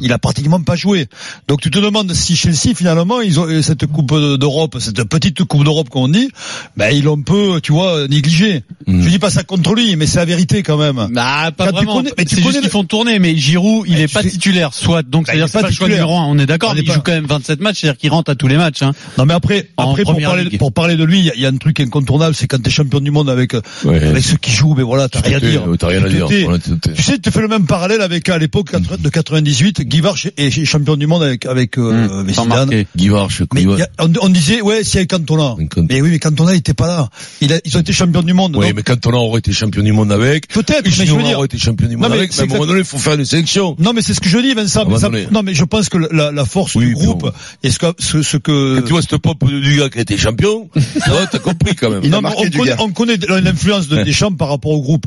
il 0.00 0.12
a 0.12 0.18
pratiquement 0.18 0.60
pas 0.60 0.76
joué. 0.76 1.06
Donc 1.48 1.60
tu 1.60 1.70
te 1.70 1.78
demandes 1.78 2.12
si 2.12 2.36
Chelsea 2.36 2.74
finalement 2.74 3.20
ils 3.20 3.38
ont 3.40 3.46
cette 3.62 3.86
coupe 3.86 4.12
d'Europe, 4.38 4.76
cette 4.80 5.04
petite 5.04 5.44
coupe 5.44 5.64
d'Europe 5.64 5.88
qu'on 5.88 6.08
dit, 6.08 6.30
ben 6.76 6.90
ils 6.90 7.04
l'ont 7.04 7.20
peu, 7.22 7.60
tu 7.62 7.72
vois, 7.72 8.08
négligé. 8.08 8.62
Mm. 8.86 9.02
Je 9.02 9.08
dis 9.08 9.18
pas 9.18 9.30
ça 9.30 9.42
contre 9.44 9.74
lui, 9.74 9.96
mais 9.96 10.06
c'est 10.06 10.18
la 10.18 10.24
vérité 10.24 10.62
quand 10.62 10.76
même. 10.76 11.08
Bah, 11.12 11.50
pas 11.56 11.66
Quand 11.66 11.70
tu 11.70 11.76
vraiment. 11.76 11.94
connais- 11.96 12.12
mais 12.18 12.24
tu 12.24 12.34
connais 12.36 12.46
juste 12.46 12.56
le- 12.56 12.60
qu'ils 12.62 12.70
font 12.70 12.84
tourner, 12.84 13.18
mais 13.18 13.36
Giroud, 13.36 13.84
il 13.86 13.94
Mais 13.94 14.02
est 14.02 14.06
tu 14.08 14.14
pas 14.14 14.22
sais- 14.22 14.30
titulaire, 14.30 14.74
soit. 14.74 15.02
Donc, 15.02 15.26
Bah, 15.26 15.32
c'est-à-dire 15.32 15.44
est 15.44 15.48
c'est 15.48 15.52
pas 15.54 15.60
pas 15.62 15.68
le 15.68 15.74
choix 15.74 15.86
titulaire. 15.86 16.06
numéro 16.06 16.18
un, 16.20 16.26
on 16.26 16.38
est 16.38 16.46
d'accord, 16.46 16.74
est 16.76 16.80
il 16.80 16.84
pas- 16.84 16.94
joue 16.94 17.00
quand 17.00 17.12
même 17.12 17.26
27 17.26 17.60
matchs, 17.60 17.80
c'est-à-dire 17.80 17.98
qu'il 17.98 18.10
rentre 18.10 18.30
à 18.30 18.34
tous 18.34 18.48
les 18.48 18.56
matchs, 18.56 18.82
hein. 18.82 18.92
Non 19.18 19.26
mais 19.26 19.34
après, 19.34 19.68
après 19.76 20.02
pour 20.04 20.20
parler, 20.20 20.58
pour 20.58 20.72
parler 20.72 20.96
de 20.96 21.04
lui, 21.04 21.20
il 21.20 21.32
y 21.36 21.40
y, 21.40 21.46
a 21.46 21.48
un 21.48 21.56
truc 21.56 21.78
incontournable, 21.80 22.34
c'est 22.34 22.46
quand 22.46 22.60
t'es 22.62 22.70
champion 22.70 23.00
du 23.00 23.10
monde 23.10 23.30
avec 23.30 23.54
Ouais. 23.84 24.02
avec 24.08 24.22
ceux 24.24 24.36
qui 24.36 24.50
jouent, 24.50 24.74
mais 24.76 24.82
voilà, 24.82 25.08
t'as 25.08 25.20
rien 25.20 25.36
à 25.36 25.40
dire. 25.40 25.62
T'as 25.78 25.86
rien 25.88 26.02
à 26.04 26.08
Tu 26.08 26.14
dire. 26.16 26.26
tu- 26.28 26.92
Tu 26.94 27.02
sais, 27.02 27.18
tu 27.18 27.30
fais 27.30 27.40
le 27.40 27.48
même 27.48 27.66
parallèle 27.66 28.00
avec 28.02 28.28
à 28.28 28.38
l'époque 28.38 28.72
de 28.98 29.08
98, 29.08 29.83
Guy 29.84 30.00
Varch 30.00 30.28
est 30.36 30.64
champion 30.64 30.96
du 30.96 31.06
monde 31.06 31.22
avec 31.22 31.46
avec 31.46 31.78
euh, 31.78 32.24
sans 32.32 32.44
Zidane. 32.44 32.58
marquer. 32.68 32.86
Guy 32.96 33.08
Varche, 33.08 33.42
Mais 33.54 33.62
Guy 33.64 33.68
il 33.72 33.78
y 33.78 33.82
a- 33.82 33.88
on, 34.00 34.10
on 34.22 34.28
disait 34.28 34.60
ouais, 34.60 34.82
y 34.82 34.96
avait 34.96 35.06
Cantona. 35.06 35.54
Cantona. 35.58 35.86
Mais 35.90 36.00
oui, 36.00 36.10
mais 36.10 36.18
Cantona 36.18 36.52
il 36.54 36.58
était 36.58 36.74
pas 36.74 36.86
là. 36.86 37.08
Il 37.40 37.52
a, 37.52 37.60
ils 37.64 37.76
ont 37.76 37.80
été 37.80 37.92
champions 37.92 38.22
du 38.22 38.32
monde. 38.32 38.56
Oui, 38.56 38.72
donc- 38.72 38.86
mais 38.86 39.06
on 39.06 39.12
aurait 39.14 39.38
été 39.40 39.52
champion 39.52 39.82
du 39.82 39.92
monde 39.92 40.12
avec, 40.12 40.48
Peut-être, 40.48 40.84
mais 40.84 40.90
je 40.90 41.14
veux 41.14 41.22
dire. 41.22 41.36
aurait 41.38 41.46
été 41.46 41.58
champion 41.58 41.86
du 41.88 41.94
Non, 41.96 42.02
monde 42.02 42.10
mais 42.10 42.16
avec, 42.18 42.30
mais 42.30 42.36
c'est 42.36 42.42
à 42.42 42.44
un 42.44 42.48
moment 42.48 42.66
donné, 42.66 42.80
il 42.80 42.84
faut 42.84 42.98
faire 42.98 43.14
une 43.14 43.24
sélection. 43.24 43.76
Non, 43.78 43.92
mais 43.92 44.02
c'est 44.02 44.14
ce 44.14 44.20
que 44.20 44.28
je 44.28 44.38
dis, 44.38 44.54
Vincent. 44.54 44.84
Mais 44.88 44.98
ça- 44.98 45.10
non, 45.30 45.42
mais 45.42 45.54
je 45.54 45.64
pense 45.64 45.88
que 45.88 45.98
la, 45.98 46.30
la 46.32 46.44
force 46.44 46.74
Oui, 46.74 46.86
du 46.86 46.94
groupe 46.94 47.22
bon. 47.22 47.32
et 47.62 47.70
ce 47.70 47.78
que 47.78 47.86
ce, 47.98 48.22
ce 48.22 48.36
que 48.36 48.76
Quand 48.80 48.86
tu 48.86 48.92
vois 48.92 49.02
cette 49.02 49.16
pop 49.18 49.44
du 49.44 49.78
gars 49.78 49.88
qui 49.90 49.98
a 49.98 50.02
été 50.02 50.16
champion, 50.16 50.68
t'as 51.30 51.38
compris 51.38 51.74
quand 51.74 51.90
même. 51.90 52.06
Non, 52.08 52.20
mais 52.22 52.30
on, 52.36 52.50
connaît, 52.50 52.74
on 52.78 52.90
connaît 52.90 53.16
l'influence 53.42 53.88
de 53.88 54.02
Deschamps 54.02 54.32
par 54.32 54.48
rapport 54.48 54.72
au 54.72 54.80
groupe. 54.82 55.06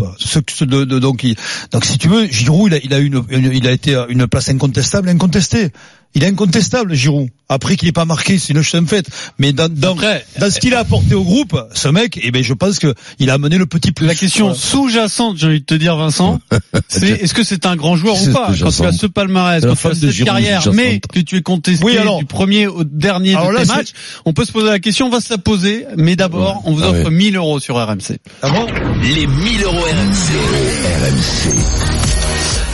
Donc, 1.00 1.24
il- 1.24 1.36
donc, 1.72 1.86
si 1.86 1.98
tu 1.98 2.08
veux, 2.08 2.28
Giroud, 2.28 2.72
il 2.72 2.76
a, 2.76 2.80
il 2.84 2.94
a 2.94 3.00
une, 3.00 3.24
il 3.54 3.68
a 3.68 3.72
été 3.72 3.96
à 3.96 4.06
une 4.10 4.28
place 4.28 4.50
incontestable, 4.68 5.10
incontestée. 5.10 5.72
Il 6.16 6.24
est 6.24 6.28
incontestable, 6.28 6.96
Giroud. 6.96 7.30
Après 7.50 7.76
qu'il 7.76 7.88
n'ait 7.88 7.94
pas 7.94 8.06
marqué, 8.06 8.40
c'est 8.40 8.54
une 8.54 8.62
chose 8.62 8.82
faite. 8.88 9.08
Mais 9.38 9.54
dans, 9.54 9.70
dans, 9.72 9.94
Après, 9.94 10.26
dans 10.40 10.50
ce 10.50 10.60
qu'il 10.60 10.74
a 10.74 10.80
apporté 10.80 11.14
au 11.14 11.24
groupe, 11.24 11.56
ce 11.74 11.90
mec, 11.90 12.20
eh 12.22 12.32
ben, 12.32 12.44
je 12.44 12.54
pense 12.54 12.80
que 12.80 12.94
il 13.20 13.30
a 13.30 13.34
amené 13.34 13.58
le 13.58 13.66
petit 13.66 13.92
plus. 13.92 14.08
La 14.08 14.16
question 14.16 14.54
sous-jacente, 14.54 15.38
j'ai 15.38 15.48
envie 15.48 15.60
de 15.60 15.66
te 15.66 15.76
dire, 15.76 15.96
Vincent, 15.96 16.40
c'est 16.88 17.08
est-ce 17.10 17.34
que 17.34 17.44
c'est 17.44 17.66
un 17.66 17.76
grand 17.76 17.96
joueur 17.96 18.20
ou 18.22 18.32
pas? 18.32 18.52
Quand 18.60 18.72
tu 18.72 18.84
as 18.86 18.94
ce 18.94 19.06
palmarès, 19.06 19.64
quand 19.64 19.76
tu 19.76 19.88
as 19.88 19.94
cette 19.94 20.10
Giroud 20.10 20.28
carrière, 20.28 20.74
mais 20.74 21.00
que 21.00 21.20
tu 21.20 21.38
es 21.38 21.42
contesté 21.42 21.86
Oui, 21.86 21.98
alors. 21.98 22.18
du 22.20 22.26
premier 22.26 22.68
au 22.68 22.84
dernier 22.84 23.36
Alors 23.36 23.50
de 23.50 23.56
là, 23.56 23.62
tes 23.62 23.68
matchs, 23.68 23.92
on 24.26 24.34
peut 24.34 24.46
se 24.46 24.52
poser 24.52 24.70
la 24.70 24.80
question, 24.80 25.08
on 25.08 25.12
va 25.12 25.22
se 25.22 25.32
la 25.32 25.38
poser, 25.38 25.86
mais 25.98 26.16
d'abord, 26.16 26.62
on 26.66 26.74
vous 26.74 26.82
Ah 26.84 26.90
offre 26.90 27.04
ouais. 27.06 27.12
1000 27.12 27.36
euros 27.36 27.60
sur 27.60 27.76
RMC. 27.76 28.18
Ah 28.42 28.50
bon? 28.50 28.66
Les 29.04 29.28
1000 29.28 29.64
euros 29.64 29.78
RMC. 29.78 30.34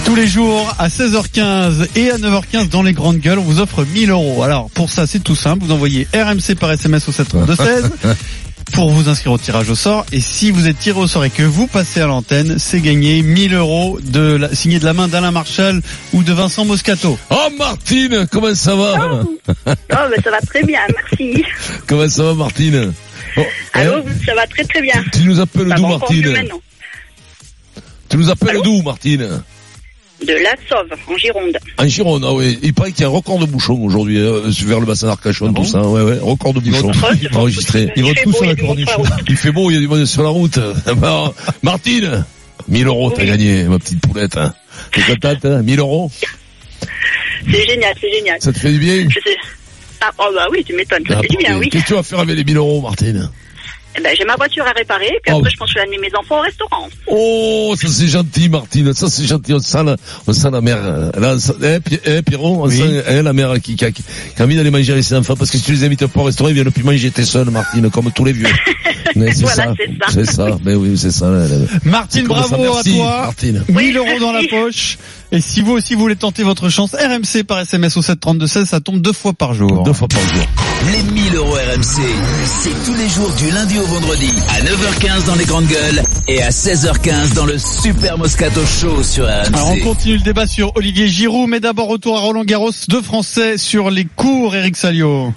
Tous 0.05 0.15
les 0.15 0.27
jours 0.27 0.75
à 0.79 0.89
16h15 0.89 1.87
et 1.95 2.11
à 2.11 2.17
9h15 2.17 2.69
dans 2.69 2.83
les 2.83 2.93
grandes 2.93 3.17
gueules, 3.17 3.39
on 3.39 3.43
vous 3.43 3.59
offre 3.59 3.85
1000 3.85 4.09
euros. 4.11 4.43
Alors 4.43 4.69
pour 4.69 4.89
ça, 4.89 5.07
c'est 5.07 5.19
tout 5.19 5.35
simple. 5.35 5.63
Vous 5.65 5.71
envoyez 5.71 6.07
RMC 6.13 6.55
par 6.59 6.71
SMS 6.71 7.07
au 7.07 7.11
732-16 7.11 7.91
pour 8.73 8.89
vous 8.89 9.07
inscrire 9.09 9.31
au 9.31 9.37
tirage 9.37 9.69
au 9.69 9.75
sort. 9.75 10.05
Et 10.11 10.19
si 10.19 10.51
vous 10.51 10.67
êtes 10.67 10.77
tiré 10.77 10.99
au 10.99 11.07
sort 11.07 11.23
et 11.25 11.29
que 11.29 11.43
vous 11.43 11.67
passez 11.67 12.01
à 12.01 12.07
l'antenne, 12.07 12.59
c'est 12.59 12.81
gagné 12.81 13.21
1000 13.21 13.53
euros 13.53 13.99
de 14.03 14.35
la, 14.35 14.53
signé 14.53 14.79
de 14.79 14.85
la 14.85 14.93
main 14.93 15.07
d'Alain 15.07 15.31
Marchal 15.31 15.81
ou 16.11 16.23
de 16.23 16.33
Vincent 16.33 16.65
Moscato. 16.65 17.17
Oh, 17.29 17.49
Martine, 17.57 18.27
comment 18.31 18.53
ça 18.53 18.75
va? 18.75 19.23
Oh, 19.25 19.39
ben 19.55 20.21
ça 20.23 20.31
va 20.31 20.41
très 20.41 20.63
bien, 20.63 20.81
merci. 20.95 21.43
Comment 21.87 22.09
ça 22.09 22.23
va, 22.23 22.33
Martine? 22.33 22.93
Allô, 23.73 23.93
hein, 23.95 24.03
ça 24.25 24.35
va 24.35 24.45
très 24.47 24.63
très 24.63 24.81
bien. 24.81 25.03
tu 25.11 25.23
nous 25.23 25.39
appelles 25.39 25.73
d'où, 25.75 25.87
Martine? 25.87 26.37
Tu 28.09 28.17
nous 28.17 28.29
appelles 28.29 28.49
Allô? 28.49 28.61
d'où, 28.61 28.81
Martine? 28.83 29.41
De 30.25 30.33
La 30.41 30.55
Sauve, 30.69 30.87
en 31.07 31.17
Gironde. 31.17 31.57
En 31.77 31.87
Gironde, 31.87 32.23
ah 32.25 32.33
oui. 32.33 32.57
Il 32.63 32.73
paraît 32.73 32.91
qu'il 32.91 33.01
y 33.01 33.03
a 33.03 33.07
un 33.07 33.11
record 33.11 33.39
de 33.39 33.45
bouchons 33.45 33.79
aujourd'hui, 33.81 34.17
euh, 34.19 34.41
vers 34.65 34.79
le 34.79 34.85
bassin 34.85 35.07
d'Arcachon, 35.07 35.51
tout 35.53 35.65
ça. 35.65 35.81
Ouais, 35.81 36.01
ouais, 36.01 36.17
record 36.21 36.53
de 36.53 36.59
bouchons. 36.61 36.91
Enregistré. 37.33 37.91
Il 37.95 38.05
fait 38.05 38.25
beau, 38.25 38.37
il 38.41 38.47
y 38.47 38.51
a 38.51 38.55
du 38.55 38.63
monde 38.63 38.77
sur 38.87 38.91
la 38.91 38.95
route. 38.95 39.09
Il 39.29 39.35
fait 39.37 39.51
beau, 39.51 39.69
il 39.71 39.73
y 39.73 39.77
a 39.77 39.79
du 39.81 39.87
monde 39.87 40.05
sur 40.05 40.23
la 40.23 40.29
route. 40.29 40.59
Martine, 41.61 42.25
1000 42.67 42.87
euros, 42.87 43.11
t'as 43.11 43.21
Oui. 43.23 43.27
gagné, 43.27 43.63
ma 43.65 43.79
petite 43.79 43.99
poulette. 44.01 44.37
Hein. 44.37 44.53
T'es 44.91 45.01
contente, 45.01 45.45
hein 45.45 45.61
1000 45.61 45.79
euros 45.79 46.09
C'est 47.51 47.67
génial, 47.67 47.93
c'est 47.99 48.11
génial. 48.11 48.37
Ça 48.41 48.53
te 48.53 48.59
fait 48.59 48.71
du 48.71 48.79
bien 48.79 49.05
Je 49.09 49.19
sais. 49.19 49.35
Ah, 50.01 50.11
oh 50.19 50.29
bah 50.33 50.47
oui, 50.51 50.63
tu 50.65 50.73
m'étonnes, 50.73 51.03
ça 51.07 51.15
Ah, 51.17 51.21
fait 51.21 51.27
du 51.27 51.37
bien, 51.37 51.57
oui. 51.57 51.69
Qu'est-ce 51.69 51.83
que 51.83 51.87
tu 51.89 51.93
vas 51.95 52.03
faire 52.03 52.19
avec 52.19 52.35
les 52.35 52.43
1000 52.43 52.57
euros, 52.57 52.81
Martine? 52.81 53.29
Ben, 54.01 54.15
j'ai 54.17 54.25
ma 54.25 54.35
voiture 54.35 54.65
à 54.65 54.71
réparer, 54.71 55.19
puis 55.23 55.33
Oh. 55.33 55.39
après, 55.39 55.49
je 55.51 55.57
pense 55.57 55.67
que 55.67 55.73
je 55.73 55.79
vais 55.79 55.83
amener 55.83 55.97
mes 55.99 56.15
enfants 56.17 56.39
au 56.39 56.41
restaurant. 56.41 56.87
Oh, 57.07 57.73
ça 57.79 57.87
c'est 57.89 58.07
gentil, 58.07 58.49
Martine. 58.49 58.93
Ça 58.93 59.07
c'est 59.09 59.25
gentil. 59.25 59.53
On 59.53 59.59
sent 59.59 59.83
la, 59.83 59.95
on 60.27 60.33
sent 60.33 60.49
la 60.51 60.61
mère. 60.61 60.77
euh, 60.81 61.11
Là, 61.19 61.35
eh, 61.91 61.99
eh, 62.05 62.21
Pierrot, 62.21 62.63
on 62.63 62.67
Oui. 62.67 62.77
sent 62.77 63.03
eh, 63.07 63.21
la 63.21 63.33
mère 63.33 63.53
qui, 63.61 63.75
qui, 63.75 63.85
a- 63.85 63.91
qui 63.91 64.03
a 64.39 64.43
envie 64.43 64.55
d'aller 64.55 64.71
manger 64.71 64.93
avec 64.93 65.03
ses 65.03 65.15
enfants 65.15 65.35
parce 65.35 65.51
que 65.51 65.57
si 65.57 65.63
tu 65.63 65.71
les 65.73 65.83
invites 65.83 66.07
pas 66.07 66.21
au 66.21 66.23
restaurant, 66.23 66.49
ils 66.49 66.55
viennent 66.55 66.71
plus 66.71 66.83
manger 66.83 67.11
t'es 67.11 67.23
seul, 67.23 67.49
Martine, 67.49 67.89
comme 67.91 68.11
tous 68.11 68.25
les 68.25 68.33
vieux. 68.33 68.47
Mais 69.19 69.33
c'est 69.33 69.41
Voilà, 69.41 69.73
ça. 69.75 70.11
c'est 70.13 70.25
ça. 70.25 70.47
Mais 70.63 70.75
oui, 70.75 70.97
c'est 70.97 71.11
ça. 71.11 71.29
Martine, 71.85 72.27
bravo 72.27 72.55
Merci, 72.57 72.89
à 72.91 72.93
toi. 72.95 73.21
Martine. 73.23 73.63
1000 73.69 73.75
Oui, 73.77 73.93
euros 73.95 74.19
dans 74.19 74.31
la 74.31 74.41
poche. 74.49 74.97
Et 75.31 75.41
si 75.41 75.61
vous 75.61 75.71
aussi 75.71 75.95
voulez 75.95 76.15
tenter 76.15 76.43
votre 76.43 76.69
chance, 76.69 76.93
RMC 76.93 77.43
par 77.43 77.59
SMS 77.59 77.97
au 77.97 78.01
732-16, 78.01 78.65
ça 78.65 78.79
tombe 78.79 79.01
deux 79.01 79.13
fois 79.13 79.33
par 79.33 79.53
jour. 79.55 79.81
Deux 79.83 79.93
fois 79.93 80.07
par 80.07 80.19
jour. 80.21 80.43
Les 80.91 81.01
1000 81.11 81.35
euros 81.35 81.53
RMC, 81.53 82.01
c'est 82.45 82.85
tous 82.85 82.95
les 82.95 83.09
jours 83.09 83.31
du 83.37 83.49
lundi 83.49 83.79
au 83.79 83.85
vendredi 83.85 84.29
à 84.49 84.61
9h15 84.61 85.25
dans 85.25 85.35
les 85.35 85.45
grandes 85.45 85.65
gueules 85.65 86.03
et 86.27 86.43
à 86.43 86.49
16h15 86.49 87.33
dans 87.33 87.45
le 87.45 87.57
Super 87.57 88.17
Moscato 88.19 88.61
Show 88.65 89.01
sur 89.01 89.25
RMC. 89.25 89.47
Alors 89.53 89.71
on 89.71 89.79
continue 89.79 90.17
le 90.17 90.23
débat 90.23 90.45
sur 90.45 90.75
Olivier 90.75 91.07
Giroud, 91.07 91.49
mais 91.49 91.59
d'abord 91.59 91.87
retour 91.87 92.17
à 92.17 92.19
Roland 92.19 92.43
Garros, 92.43 92.71
deux 92.89 93.01
Français 93.01 93.57
sur 93.57 93.89
les 93.89 94.05
cours, 94.05 94.55
Eric 94.55 94.75
Salio. 94.75 95.33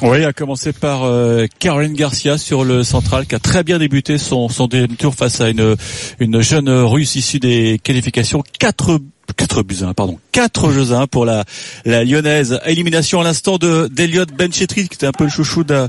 Oui, 0.00 0.24
à 0.24 0.32
commencer 0.32 0.72
par 0.72 1.04
euh, 1.04 1.46
Caroline 1.58 1.94
Garcia 1.94 2.38
sur 2.38 2.64
le 2.64 2.82
central 2.82 3.26
qui 3.26 3.34
a 3.34 3.38
très 3.38 3.62
bien 3.62 3.78
débuté 3.78 4.18
son, 4.18 4.48
son 4.48 4.66
deuxième 4.66 4.96
tour 4.96 5.14
face 5.14 5.40
à 5.40 5.50
une, 5.50 5.76
une 6.18 6.40
jeune 6.40 6.68
russe 6.68 7.14
issue 7.14 7.38
des 7.38 7.78
qualifications. 7.82 8.42
Quatre 8.58 8.98
4 9.36 9.62
buts 9.62 9.76
à 9.82 9.86
1, 9.86 9.94
pardon. 9.94 10.18
4 10.32 10.70
jeux 10.72 10.92
à 10.92 11.00
1 11.00 11.06
pour 11.06 11.24
la, 11.24 11.44
la 11.84 12.04
lyonnaise. 12.04 12.60
Élimination 12.66 13.20
à 13.20 13.24
l'instant 13.24 13.58
de 13.58 13.88
d'Eliott 13.90 14.30
Benchetri, 14.32 14.88
qui 14.88 14.94
était 14.94 15.06
un 15.06 15.12
peu 15.12 15.24
le 15.24 15.30
chouchou 15.30 15.64
de, 15.64 15.88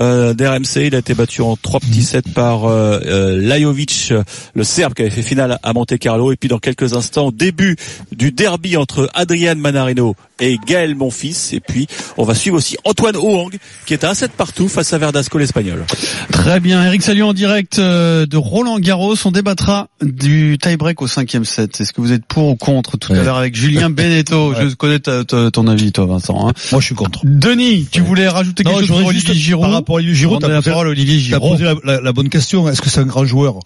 euh, 0.00 0.34
d'RMC. 0.34 0.86
Il 0.86 0.94
a 0.94 0.98
été 0.98 1.14
battu 1.14 1.42
en 1.42 1.56
3 1.56 1.80
petits 1.80 2.02
sets 2.02 2.22
par 2.34 2.64
euh, 2.64 3.00
euh, 3.06 3.40
Lajovic, 3.40 4.12
le 4.54 4.64
Serbe, 4.64 4.94
qui 4.94 5.02
avait 5.02 5.10
fait 5.10 5.22
finale 5.22 5.58
à 5.62 5.72
Monte 5.72 5.98
Carlo. 5.98 6.32
Et 6.32 6.36
puis 6.36 6.48
dans 6.48 6.58
quelques 6.58 6.94
instants, 6.94 7.30
début 7.32 7.76
du 8.12 8.32
derby 8.32 8.76
entre 8.76 9.10
Adrian 9.14 9.56
Manarino 9.56 10.14
et 10.40 10.58
Gaël 10.66 10.94
Monfils. 10.94 11.52
Et 11.52 11.60
puis 11.60 11.86
on 12.16 12.24
va 12.24 12.34
suivre 12.34 12.56
aussi 12.56 12.76
Antoine 12.84 13.16
Hoang, 13.16 13.50
qui 13.86 13.94
est 13.94 14.04
à 14.04 14.10
un 14.10 14.14
set 14.14 14.32
partout 14.32 14.68
face 14.68 14.92
à 14.92 14.98
Verdasco 14.98 15.38
l'espagnol. 15.38 15.84
Très 16.32 16.60
bien, 16.60 16.84
Eric 16.84 17.02
Salio 17.02 17.26
en 17.28 17.32
direct 17.34 17.78
euh, 17.78 18.26
de 18.26 18.36
Roland 18.36 18.78
Garros. 18.78 19.14
On 19.24 19.30
débattra 19.30 19.88
du 20.02 20.58
tie-break 20.60 21.00
au 21.02 21.06
cinquième 21.06 21.44
set. 21.44 21.80
Est-ce 21.80 21.92
que 21.92 22.00
vous 22.00 22.12
êtes 22.12 22.24
pour 22.26 22.48
ou 22.48 22.56
contre 22.56 22.96
tout 22.96 23.12
à 23.12 23.16
l'heure 23.16 23.36
avec 23.36 23.54
Julien 23.56 23.90
Beneteau? 23.90 24.52
Ouais. 24.52 24.68
Je 24.68 24.74
connais 24.74 24.98
ta- 24.98 25.24
ta- 25.24 25.50
ton 25.50 25.66
avis, 25.66 25.92
toi, 25.92 26.06
Vincent. 26.06 26.48
hein. 26.48 26.52
Moi, 26.72 26.80
je 26.80 26.86
suis 26.86 26.94
contre. 26.94 27.20
Denis, 27.24 27.86
tu 27.90 28.00
voulais 28.00 28.28
rajouter 28.28 28.64
quelque 28.64 28.82
je 28.82 28.86
chose 28.86 28.98
juste, 29.12 29.28
Olivier 29.28 29.34
Giroud? 29.34 29.64
par 29.66 29.72
rapport 29.72 29.96
à 29.96 29.98
Olivier 29.98 30.14
Giroud, 30.14 30.40
t'as 30.40 30.48
la 30.48 30.60
posé- 30.60 30.70
parole 30.70 30.86
à 30.88 30.90
Olivier 30.90 31.14
T'as 31.16 31.38
Giroud. 31.38 31.52
posé 31.52 31.64
la, 31.64 31.74
la- 31.84 32.00
la 32.00 32.12
bonne 32.12 32.28
question. 32.28 32.68
Est-ce 32.68 32.82
que 32.82 32.90
c'est 32.90 33.00
un 33.00 33.06
grand 33.06 33.24
joueur? 33.24 33.60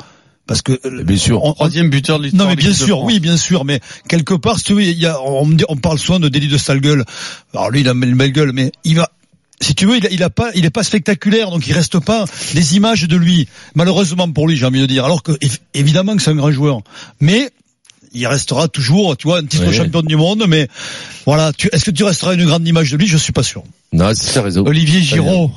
Parce 0.48 0.62
que 0.62 0.72
euh, 0.84 1.04
Bien 1.04 1.16
sûr. 1.16 1.44
on- 1.44 1.52
Troisième 1.52 1.90
buteur 1.90 2.18
de 2.18 2.24
l'histoire. 2.24 2.44
non 2.46 2.50
mais 2.50 2.56
bien 2.56 2.72
sûr, 2.74 3.02
oui 3.02 3.20
bien 3.20 3.36
sûr, 3.36 3.64
mais 3.64 3.78
quelque 4.08 4.34
part, 4.34 4.58
si 4.58 4.64
tu 4.64 4.74
veux, 4.74 4.82
il 4.82 4.98
y 4.98 5.06
a, 5.06 5.20
on, 5.22 5.44
me 5.44 5.54
dit- 5.54 5.64
on 5.68 5.76
parle 5.76 5.98
souvent 5.98 6.18
de 6.18 6.28
délit 6.28 6.48
de 6.48 6.58
sale 6.58 6.80
gueule. 6.80 7.04
Alors 7.54 7.70
lui, 7.70 7.82
il 7.82 7.88
a 7.88 7.92
une 7.92 8.16
belle 8.16 8.32
gueule, 8.32 8.52
mais 8.52 8.72
il 8.82 8.96
va. 8.96 9.10
Si 9.60 9.74
tu 9.74 9.86
veux, 9.86 9.96
il 9.98 10.06
a, 10.06 10.10
il 10.10 10.22
a 10.22 10.30
pas, 10.30 10.50
il 10.54 10.64
est 10.64 10.70
pas 10.70 10.82
spectaculaire, 10.84 11.50
donc 11.50 11.66
il 11.66 11.72
reste 11.72 11.98
pas 12.00 12.24
des 12.54 12.76
images 12.76 13.02
de 13.02 13.16
lui. 13.16 13.46
Malheureusement 13.74 14.30
pour 14.30 14.48
lui, 14.48 14.56
j'ai 14.56 14.64
envie 14.66 14.80
de 14.80 14.86
dire. 14.86 15.04
Alors 15.04 15.22
que 15.22 15.32
év- 15.32 15.58
évidemment 15.74 16.16
que 16.16 16.22
c'est 16.22 16.30
un 16.30 16.36
grand 16.36 16.50
joueur, 16.52 16.80
mais 17.20 17.50
il 18.14 18.26
restera 18.26 18.68
toujours, 18.68 19.16
tu 19.18 19.28
vois, 19.28 19.40
un 19.40 19.44
titre 19.44 19.66
Oui. 19.68 19.74
champion 19.74 20.00
du 20.02 20.16
monde. 20.16 20.44
Mais 20.48 20.68
voilà, 21.26 21.52
tu, 21.52 21.68
est-ce 21.72 21.84
que 21.84 21.90
tu 21.90 22.04
resteras 22.04 22.34
une 22.34 22.46
grande 22.46 22.66
image 22.66 22.90
de 22.92 22.96
lui? 22.96 23.06
Je 23.06 23.18
suis 23.18 23.32
pas 23.34 23.42
sûr. 23.42 23.64
Non, 23.92 24.12
c'est 24.14 24.30
ça 24.32 24.40
raison. 24.42 24.64
Olivier 24.64 25.02
Giroud. 25.02 25.50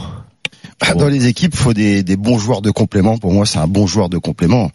Dans 0.95 1.07
les 1.07 1.27
équipes, 1.27 1.55
faut 1.55 1.73
des, 1.73 2.03
des 2.03 2.15
bons 2.17 2.37
joueurs 2.39 2.61
de 2.61 2.71
complément. 2.71 3.17
Pour 3.17 3.31
moi, 3.33 3.45
c'est 3.45 3.59
un 3.59 3.67
bon 3.67 3.85
joueur 3.87 4.09
de 4.09 4.17
complément 4.17 4.71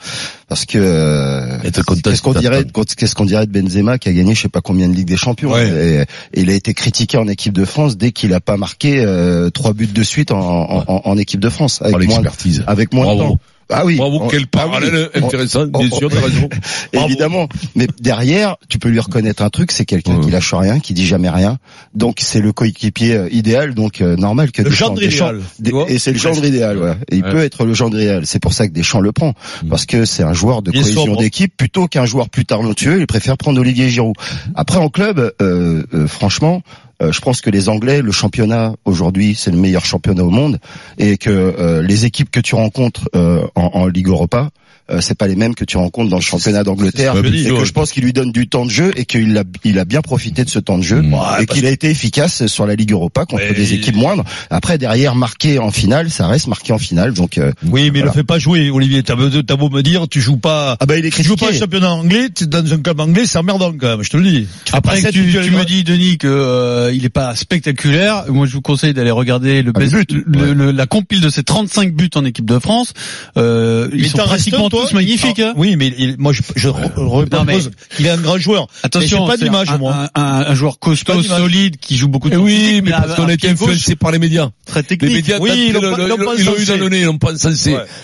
parce 0.49 0.65
que 0.65 0.79
euh, 0.79 1.59
qu'est-ce 2.03 2.23
qu'on 2.23 2.33
dirait, 2.41 2.65
de- 2.65 2.71
qu'est-ce 2.97 3.15
qu'on 3.15 3.25
dirait 3.25 3.47
de 3.47 3.53
Benzema 3.61 3.99
qui 3.99 4.09
a 4.09 4.13
gagné, 4.13 4.35
je 4.35 4.43
sais 4.43 4.49
pas 4.49 4.61
combien 4.61 4.89
de 4.89 4.95
Ligue 4.95 5.09
des 5.09 5.17
Champions. 5.17 5.53
Ouais. 5.53 5.69
Et, 5.69 6.39
et 6.39 6.43
il 6.43 6.51
a 6.51 6.55
été 6.55 6.75
critiqué 6.75 7.19
en 7.19 7.27
équipe 7.29 7.53
de 7.53 7.65
France 7.65 7.97
dès 7.97 8.13
qu'il 8.13 8.33
a 8.35 8.41
pas 8.41 8.57
marqué 8.57 9.01
euh, 9.05 9.51
trois 9.51 9.73
buts 9.73 9.87
de 9.89 10.03
suite 10.03 10.31
en, 10.31 10.39
en, 10.39 10.85
en- 10.87 11.03
en 11.05 11.19
équipe 11.19 11.41
de 11.41 11.49
France 11.49 11.83
avec 11.83 11.95
moins, 11.95 12.01
l'expertise. 12.21 12.65
avec 12.67 12.93
moins 12.95 13.13
de 13.15 13.21
temps. 13.21 13.39
Ah 13.69 13.85
oui. 13.85 13.97
Bravo, 13.97 14.19
On- 14.23 14.29
quel 14.29 14.41
ah 14.41 14.43
oui. 14.43 14.47
parallèle 14.71 15.11
On- 15.15 15.25
intéressant. 15.27 15.67
Bien 15.67 15.89
on- 15.91 15.97
sûr, 15.99 16.09
t'as 16.11 16.21
raison. 16.21 16.49
Bravo. 16.93 17.09
Évidemment, 17.09 17.49
mais 17.75 17.89
derrière, 18.01 18.57
tu 18.69 18.79
peux 18.79 18.89
lui 18.89 19.01
reconnaître 19.01 19.43
un 19.43 19.51
truc, 19.51 19.73
c'est 19.73 19.85
quelqu'un 19.85 20.17
Ouais. 20.19 20.25
qui 20.25 20.31
lâche 20.31 20.55
rien, 20.55 20.79
qui 20.79 20.95
dit 20.95 21.07
jamais 21.07 21.31
rien. 21.31 21.59
Donc 21.95 22.19
c'est 22.21 22.41
le 22.41 22.53
coéquipier 22.53 23.15
euh, 23.17 23.29
idéal, 23.33 23.75
donc 23.75 24.01
euh, 24.01 24.15
normal 24.17 24.53
que 24.53 24.63
Le 24.63 24.71
Deschamps- 24.71 24.87
gendre 24.89 25.01
Deschamps- 25.01 25.33
idéal, 25.59 25.85
et 25.89 25.99
c'est 25.99 26.13
le 26.13 26.19
gendre 26.19 26.45
idéal, 26.45 26.79
ouais. 26.79 26.93
Et 27.11 27.17
il 27.17 27.25
Ouais. 27.25 27.31
peut 27.33 27.43
être 27.43 27.65
le 27.65 27.75
gendre 27.75 27.99
idéal. 27.99 28.25
C'est 28.27 28.39
pour 28.41 28.53
ça 28.53 28.69
que 28.69 28.73
Deschamps 28.73 29.01
le 29.01 29.11
prend, 29.13 29.35
parce 29.69 29.85
que 29.87 30.05
c'est 30.05 30.23
un 30.23 30.33
joueur 30.33 30.63
de 30.63 30.71
cohésion 30.71 31.17
d'équipe 31.17 31.53
plutôt 31.57 31.89
qu'un 31.89 32.07
joueur 32.07 32.29
plus 32.29 32.45
talentueux. 32.45 33.01
Il 33.01 33.07
préfère 33.07 33.37
prendre 33.37 33.61
Olivier 33.61 33.89
Giroud. 33.91 34.15
Après 34.55 34.79
en 34.79 34.89
club, 34.91 35.19
euh, 35.43 35.83
euh, 35.93 36.07
franchement. 36.07 36.63
Euh, 37.03 37.13
je 37.13 37.21
pense 37.21 37.41
que 37.41 37.51
les 37.51 37.69
Anglais, 37.69 38.03
le 38.03 38.13
championnat 38.13 38.75
aujourd'hui, 38.85 39.35
c'est 39.35 39.51
le 39.51 39.59
meilleur 39.59 39.85
championnat 39.85 40.25
au 40.25 40.31
monde, 40.31 40.59
et 40.99 41.19
que 41.19 41.31
euh, 41.31 41.83
les 41.83 42.05
équipes 42.05 42.31
que 42.31 42.41
tu 42.41 42.55
rencontres 42.55 43.09
euh, 43.15 43.47
en, 43.55 43.71
en 43.75 43.87
Ligue 43.87 44.09
Europa, 44.09 44.51
euh, 44.91 45.01
c'est 45.01 45.17
pas 45.17 45.27
les 45.27 45.37
mêmes 45.37 45.55
que 45.55 45.65
tu 45.65 45.77
rencontres 45.77 46.11
dans 46.11 46.17
le 46.17 46.23
championnat 46.23 46.63
d'Angleterre, 46.65 47.15
et 47.17 47.23
que 47.23 47.53
ouais. 47.53 47.65
je 47.65 47.73
pense 47.73 47.93
qu'il 47.93 48.05
lui 48.05 48.13
donne 48.13 48.33
du 48.33 48.49
temps 48.49 48.65
de 48.65 48.71
jeu 48.71 48.93
et 48.97 49.05
qu'il 49.05 49.37
a, 49.37 49.45
il 49.65 49.79
a 49.79 49.85
bien 49.85 50.01
profité 50.03 50.45
de 50.45 50.51
ce 50.51 50.59
temps 50.59 50.79
de 50.79 50.83
jeu 50.83 51.01
Ouais, 51.01 51.43
et 51.43 51.47
qu'il 51.47 51.67
a 51.67 51.71
été 51.71 51.89
efficace 51.91 52.47
sur 52.47 52.67
la 52.67 52.75
Ligue 52.75 52.93
Europa 52.93 53.25
contre 53.27 53.43
Mais 53.49 53.55
des 53.55 53.75
équipes 53.75 53.97
moindres. 53.97 54.25
Après 54.51 54.79
derrière 54.79 55.15
marqué 55.15 55.59
en 55.59 55.71
finale, 55.71 56.11
ça 56.11 56.27
reste 56.29 56.47
marqué 56.47 56.73
en 56.73 56.79
finale, 56.79 57.13
donc 57.15 57.39
euh, 57.39 57.53
Oui, 57.65 57.83
mais 57.83 57.87
il 57.87 57.91
Voilà. 57.91 58.05
le 58.07 58.13
fait 58.13 58.25
pas 58.25 58.39
jouer, 58.39 58.71
Olivier. 58.71 59.03
T'as 59.03 59.15
beau, 59.17 59.29
t'as 59.31 59.57
beau 59.57 59.69
me 59.71 59.83
dire, 59.83 60.07
tu 60.09 60.21
joues 60.21 60.37
pas. 60.39 60.77
ah 60.81 60.87
bah 60.87 60.97
il 60.99 61.05
est 61.07 61.11
Tu 61.11 61.23
joues 61.23 61.37
pas 61.37 61.47
critiqué. 61.47 61.55
le 61.55 61.65
championnat 61.65 61.93
anglais, 61.93 62.29
t'es 62.35 62.47
dans 62.47 62.73
un 62.73 62.79
club 62.79 63.01
anglais, 63.01 63.27
c'est 63.27 63.39
emmerdant 63.39 63.73
quand 63.73 63.89
même, 63.97 64.03
je 64.03 64.11
te 64.11 64.17
le 64.17 64.23
dis. 64.25 64.47
Tu 64.65 64.75
Après 64.75 65.01
tu, 65.13 65.21
me 65.23 65.65
dis 65.65 65.85
Denis 65.85 66.19
que 66.19 66.27
euh, 66.29 66.93
il 66.95 67.05
est 67.05 67.09
pas 67.11 67.35
spectaculaire, 67.35 68.25
moi 68.29 68.47
je 68.47 68.53
vous 68.53 68.61
conseille 68.63 68.95
d'aller 68.95 69.11
regarder 69.11 69.63
le, 69.63 69.73
Ah, 69.75 69.81
le 69.81 69.87
best- 69.87 69.95
but, 69.95 70.13
le- 70.27 70.53
le- 70.55 70.71
la 70.71 70.87
compile 70.87 71.21
de 71.21 71.29
ses 71.29 71.43
35 71.43 71.93
buts 71.95 72.11
en 72.15 72.25
équipe 72.25 72.45
de 72.47 72.59
France. 72.59 72.93
Euh, 73.37 73.89
ils 73.95 74.09
sont 74.09 74.19
pratiquement 74.19 74.69
tous 74.85 74.93
magnifiques. 74.95 75.39
Ah, 75.41 75.49
hein. 75.49 75.55
Oui, 75.57 75.77
mais 75.77 75.93
il- 75.97 76.17
moi 76.19 76.33
je, 76.33 76.43
je 76.57 76.69
re- 76.69 76.93
repose 76.97 77.71
qu'il 77.97 78.07
est 78.07 78.11
un 78.11 78.17
grand 78.19 78.39
joueur. 78.39 78.67
Attention, 78.83 79.27
pas 79.27 79.37
d'image 79.37 79.71
un, 79.71 79.79
moi. 79.79 80.09
un, 80.15 80.23
un- 80.23 80.45
un 80.49 80.55
joueur 80.55 80.79
costaud, 80.79 81.23
solide, 81.23 81.77
qui 81.79 81.97
joue 81.97 82.09
beaucoup 82.09 82.29
de 82.31 82.35
Eh 82.35 82.39
oui, 82.39 82.81
mais 82.85 82.91
parce 82.91 83.15
qu'on 83.15 83.27
a 83.29 83.33
été 83.33 83.49
influencé 83.49 83.97
par 83.97 84.11
les 84.11 84.19
médias. 84.19 84.51
très 84.67 84.81
Les 84.81 84.87
technique. 84.87 85.13
médias, 85.15 85.39
Oui, 85.41 85.51
ils 85.69 85.73
l'ont 85.73 85.81
ils 85.81 86.41
ils 86.41 86.63
eu 86.63 86.65
dans 86.67 86.77
le 86.77 86.89
nez, 86.89 87.01
ils 87.01 87.05
l'ont 87.07 87.19
pas 87.19 87.33
as 87.47 87.51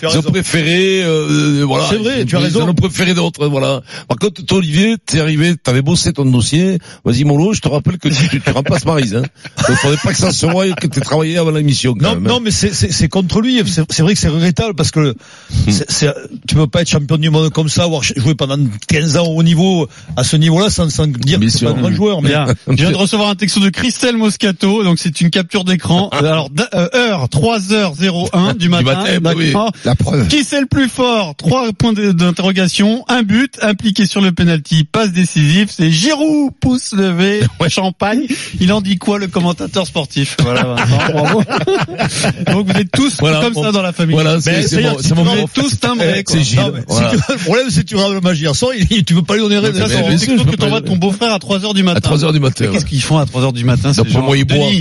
ils 0.03 0.17
ont 0.17 0.21
préféré, 0.21 1.03
euh, 1.03 1.63
voilà. 1.65 1.85
C'est 1.89 1.97
vrai, 1.97 2.25
tu 2.25 2.35
as 2.35 2.39
Ils 2.39 2.43
raison. 2.45 2.63
en 2.63 2.69
ont 2.69 2.73
préféré 2.73 3.13
d'autres, 3.13 3.47
voilà. 3.47 3.81
Par 4.07 4.17
contre, 4.17 4.43
toi, 4.45 4.57
Olivier, 4.59 4.95
t'es 5.05 5.19
arrivé, 5.19 5.55
t'avais 5.61 5.81
bossé 5.81 6.13
ton 6.13 6.25
dossier. 6.25 6.77
Vas-y, 7.05 7.23
Molo, 7.23 7.53
je 7.53 7.59
te 7.61 7.67
rappelle 7.67 7.97
que 7.97 8.09
tu, 8.09 8.41
tu 8.41 8.51
remplaces 8.51 8.85
Marise, 8.85 9.15
hein. 9.15 9.23
Donc, 9.67 9.77
faudrait 9.77 9.97
pas 9.97 10.11
que 10.11 10.17
ça 10.17 10.31
se 10.31 10.45
voie 10.45 10.71
que 10.73 10.87
t'aies 10.87 11.01
travaillé 11.01 11.37
avant 11.37 11.51
l'émission, 11.51 11.95
Non, 11.99 12.15
même. 12.15 12.23
non, 12.23 12.39
mais 12.39 12.51
c'est 12.51 13.09
contre 13.09 13.41
lui. 13.41 13.61
C'est 13.65 14.01
vrai 14.01 14.13
que 14.13 14.19
c'est 14.19 14.27
regrettable 14.29 14.75
parce 14.75 14.91
que 14.91 15.15
c'est- 15.67 16.13
tu 16.47 16.55
peux 16.55 16.62
pas 16.67 16.81
être 16.81 16.89
champion 16.89 17.17
du 17.17 17.29
monde 17.29 17.49
comme 17.51 17.69
ça, 17.69 17.83
avoir 17.83 18.03
joué 18.03 18.35
pendant 18.35 18.57
15 18.87 19.17
ans 19.17 19.27
au 19.27 19.43
niveau 19.43 19.87
à 20.15 20.23
ce 20.23 20.35
niveau-là 20.37 20.69
sans, 20.69 20.89
sans 20.89 21.07
dire 21.07 21.39
Bien 21.39 21.47
que 21.49 21.53
c'est 21.53 21.65
pas 21.65 21.71
un 21.71 21.75
grand 21.75 21.91
joueur. 21.91 22.21
Mais 22.21 22.29
Bien. 22.29 22.45
Je 22.67 22.73
viens 22.73 22.91
de 22.91 22.95
recevoir 22.95 23.29
un 23.29 23.35
texto 23.35 23.59
de 23.59 23.69
Christelle 23.69 24.17
Moscato, 24.17 24.83
donc 24.83 24.99
c'est 24.99 25.21
une 25.21 25.29
capture 25.29 25.63
d'écran. 25.63 26.09
Alors, 26.11 26.49
d- 26.49 26.63
euh, 26.73 26.87
heure, 26.95 27.27
3h01 27.27 28.57
du 28.57 28.69
matin. 28.69 28.83
matin, 28.83 29.19
bah 29.21 29.31
oui. 29.35 29.53
La 29.85 29.95
preuve. 29.95 30.27
Qui 30.27 30.43
c'est 30.43 30.59
le 30.61 30.65
plus 30.67 30.89
fort? 30.89 31.35
Trois 31.35 31.71
points 31.73 31.93
d'interrogation. 31.93 33.03
Un 33.07 33.23
but 33.23 33.57
impliqué 33.61 34.05
sur 34.05 34.21
le 34.21 34.31
penalty, 34.31 34.83
passe 34.83 35.11
décisif. 35.11 35.69
C'est 35.71 35.91
Giroud, 35.91 36.51
pouce 36.59 36.93
levé, 36.93 37.41
champagne. 37.69 38.21
Il 38.59 38.71
en 38.73 38.81
dit 38.81 38.97
quoi 38.97 39.19
le 39.19 39.27
commentateur 39.27 39.87
sportif? 39.87 40.37
Voilà, 40.41 40.63
Vincent, 40.75 41.13
bravo. 41.13 41.43
Donc 42.51 42.67
vous 42.71 42.79
êtes 42.79 42.91
tous 42.91 43.17
Voilà, 43.19 43.41
comme 43.41 43.53
bon. 43.53 43.63
ça 43.63 43.71
dans 43.71 43.81
la 43.81 43.93
famille. 43.93 44.13
Voilà, 44.15 44.35
Mais 44.45 44.61
c'est, 44.63 44.83
êtes 44.83 45.53
tous 45.53 45.79
timbrés. 45.79 46.13
Eh, 46.19 46.23
quoi. 46.23 46.35
C'est 46.55 46.61
Gilles. 46.61 46.65
non, 46.65 46.71
mais 46.73 46.79
si 46.81 46.85
Voilà. 46.87 47.09
tu- 47.11 47.31
le 47.31 47.37
problème 47.37 47.69
c'est 47.69 47.81
que 47.81 47.87
tu 47.87 47.95
raves 47.95 48.13
le 48.13 48.21
il- 48.89 49.03
tu 49.05 49.13
peux 49.13 49.23
pas 49.23 49.33
lui 49.35 49.41
donner 49.41 49.55
raison. 49.59 49.79
mais 50.07 50.13
un 50.15 50.25
que 50.25 50.55
t'envoies 50.55 50.81
ton 50.81 50.95
beau-frère 50.97 51.33
à 51.33 51.39
3h 51.39 51.73
du 51.73 51.83
matin. 51.83 51.97
À 51.97 52.01
3 52.01 52.23
heures 52.23 52.33
du 52.33 52.39
matin. 52.39 52.65
Qu'est-ce 52.71 52.85
qu'ils 52.85 53.01
font 53.01 53.17
à 53.17 53.25
3h 53.25 53.53
du 53.53 53.63
matin 53.63 53.91
D'après 54.03 54.13
gens 54.19 54.25
moi, 54.25 54.37
ils 54.37 54.45
boivent. 54.45 54.71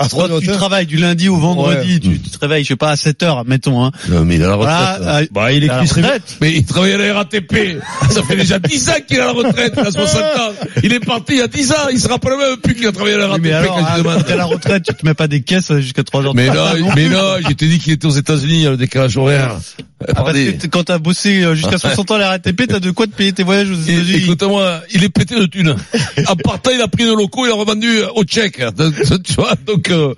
Denis, 0.00 0.06
À 0.06 0.08
trois 0.08 0.26
toi, 0.28 0.36
heures 0.36 0.42
tu 0.42 0.48
travailles 0.48 0.86
du 0.86 0.96
lundi 0.96 1.28
au 1.28 1.36
vendredi, 1.36 1.94
Ouais. 1.94 2.00
tu, 2.00 2.20
tu 2.20 2.30
te 2.30 2.38
réveilles, 2.38 2.64
je 2.64 2.68
sais 2.68 2.76
pas, 2.76 2.90
à 2.90 2.94
7h, 2.94 3.44
mettons. 3.46 3.84
Hein. 3.84 3.92
Non, 4.08 4.24
mais 4.24 4.36
il 4.36 4.42
a 4.42 4.48
la 4.48 4.54
retraite. 4.54 4.76
Voilà, 4.76 4.98
là. 4.98 5.18
euh, 5.20 5.26
Bah, 5.32 5.52
il 5.52 5.64
est 5.64 5.68
à 5.70 5.80
retraite. 5.80 6.36
Mais 6.40 6.52
il 6.52 6.64
travaille 6.64 6.92
à 6.92 6.98
la 6.98 7.14
RATP. 7.14 7.78
Ça 8.10 8.22
fait 8.22 8.36
déjà 8.36 8.58
10 8.58 8.88
ans 8.88 8.92
qu'il 9.06 9.16
est 9.18 9.20
à 9.20 9.26
la 9.26 9.32
retraite, 9.32 9.74
il 9.76 9.86
a 9.86 9.90
60 9.90 10.22
ans. 10.22 10.52
Il 10.82 10.92
est 10.92 11.00
parti 11.00 11.32
il 11.34 11.38
y 11.38 11.42
a 11.42 11.48
10 11.48 11.72
ans, 11.72 11.74
il 11.92 12.00
se 12.00 12.08
rappelle 12.08 12.36
même 12.36 12.56
plus 12.56 12.74
qu'il 12.74 12.86
a 12.86 12.92
travaillé 12.92 13.14
à 13.16 13.18
la 13.18 13.28
RATP 13.28 13.42
mais 13.42 13.52
alors, 13.52 13.76
quand 13.76 14.10
hein, 14.10 14.22
t'es 14.26 14.32
à 14.32 14.36
la 14.36 14.44
retraite, 14.44 14.82
tu 14.86 14.94
te 14.94 15.06
mets 15.06 15.14
pas 15.14 15.28
des 15.28 15.42
caisses 15.42 15.72
jusqu'à 15.78 16.02
3h 16.02 16.32
Mais 16.34 16.48
du 16.50 16.56
non, 16.56 16.64
matin. 16.64 16.78
non 16.80 16.88
mais 16.96 17.08
non, 17.08 17.34
je 17.48 17.52
t'ai 17.54 17.68
dit 17.68 17.78
qu'il 17.78 17.92
était 17.92 18.06
aux 18.06 18.10
États-Unis, 18.10 18.64
le 18.64 18.76
décalage 18.76 19.16
horaire. 19.16 19.56
Ah, 20.08 20.22
parce 20.22 20.32
que 20.32 20.66
quand 20.68 20.84
t'as 20.84 20.96
bossé 20.98 21.42
euh, 21.44 21.54
jusqu'à 21.54 21.76
60 21.76 22.10
ans 22.10 22.14
à 22.14 22.18
la 22.18 22.28
RATP, 22.30 22.66
t'as 22.66 22.80
de 22.80 22.90
quoi 22.90 23.06
te 23.06 23.12
payer 23.14 23.32
tes 23.32 23.42
voyages 23.42 23.68
aux 23.70 23.74
États-Unis. 23.74 24.22
Écoute-moi, 24.24 24.80
il 24.94 25.04
est 25.04 25.10
pété 25.10 25.38
de 25.38 25.44
thunes. 25.46 25.76
En 26.26 26.36
partant, 26.36 26.70
il 26.74 26.80
a 26.80 26.88
pris 26.88 27.04
nos 27.04 27.16
locaux, 27.16 27.44
il 27.46 27.50
a 27.50 27.54
revendu 27.54 27.88
au 28.14 28.24
tchèque. 28.24 28.62
Tu 29.24 29.34
vois, 29.34 29.54
donc, 29.66 29.89
euh, 29.90 30.14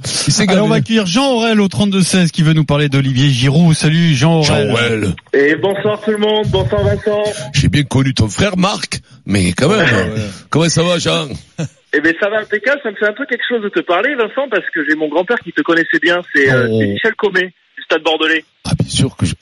Alors 0.49 0.67
on 0.67 0.69
va 0.69 0.76
accueillir 0.76 1.07
Jean 1.07 1.33
Aurel 1.33 1.61
au 1.61 1.69
32-16 1.69 2.31
qui 2.31 2.43
veut 2.43 2.52
nous 2.52 2.64
parler 2.64 2.88
d'Olivier 2.88 3.29
Giroud. 3.29 3.75
Salut 3.75 4.14
Jean 4.14 4.41
Aurel. 4.41 5.14
Et 5.33 5.57
bonsoir 5.57 6.00
tout 6.00 6.11
le 6.11 6.19
monde, 6.19 6.47
bonsoir 6.49 6.83
Vincent. 6.83 7.23
J'ai 7.55 7.69
bien 7.69 7.83
connu 7.83 8.14
ton 8.14 8.29
frère 8.29 8.57
Marc, 8.57 9.00
mais 9.26 9.52
quand 9.52 9.69
même. 9.69 9.87
Comment 10.50 10.69
ça 10.69 10.83
va, 10.83 10.99
Jean? 10.99 11.29
Eh 11.95 12.00
ben 12.00 12.14
ça 12.19 12.31
va 12.31 12.38
impeccable, 12.41 12.81
ça 12.83 12.91
me 12.91 12.97
fait 12.97 13.07
un 13.07 13.12
peu 13.12 13.26
quelque 13.26 13.45
chose 13.47 13.62
de 13.62 13.69
te 13.69 13.81
parler 13.81 14.14
Vincent 14.14 14.49
parce 14.50 14.64
que 14.75 14.81
j'ai 14.88 14.97
mon 14.97 15.09
grand-père 15.09 15.38
qui 15.41 15.52
te 15.52 15.61
connaissait 15.61 15.99
bien, 16.00 16.23
c'est 16.35 16.50
euh, 16.50 16.67
Oh. 16.71 16.79
c'est 16.81 16.87
Michel 16.87 17.14
Comé 17.17 17.43
du 17.76 17.83
Stade 17.85 18.02
Bordelais. 18.02 18.45
Ah, 18.64 18.71
bien 18.79 18.88
sûr 18.88 19.14
que 19.17 19.26
je... 19.26 19.35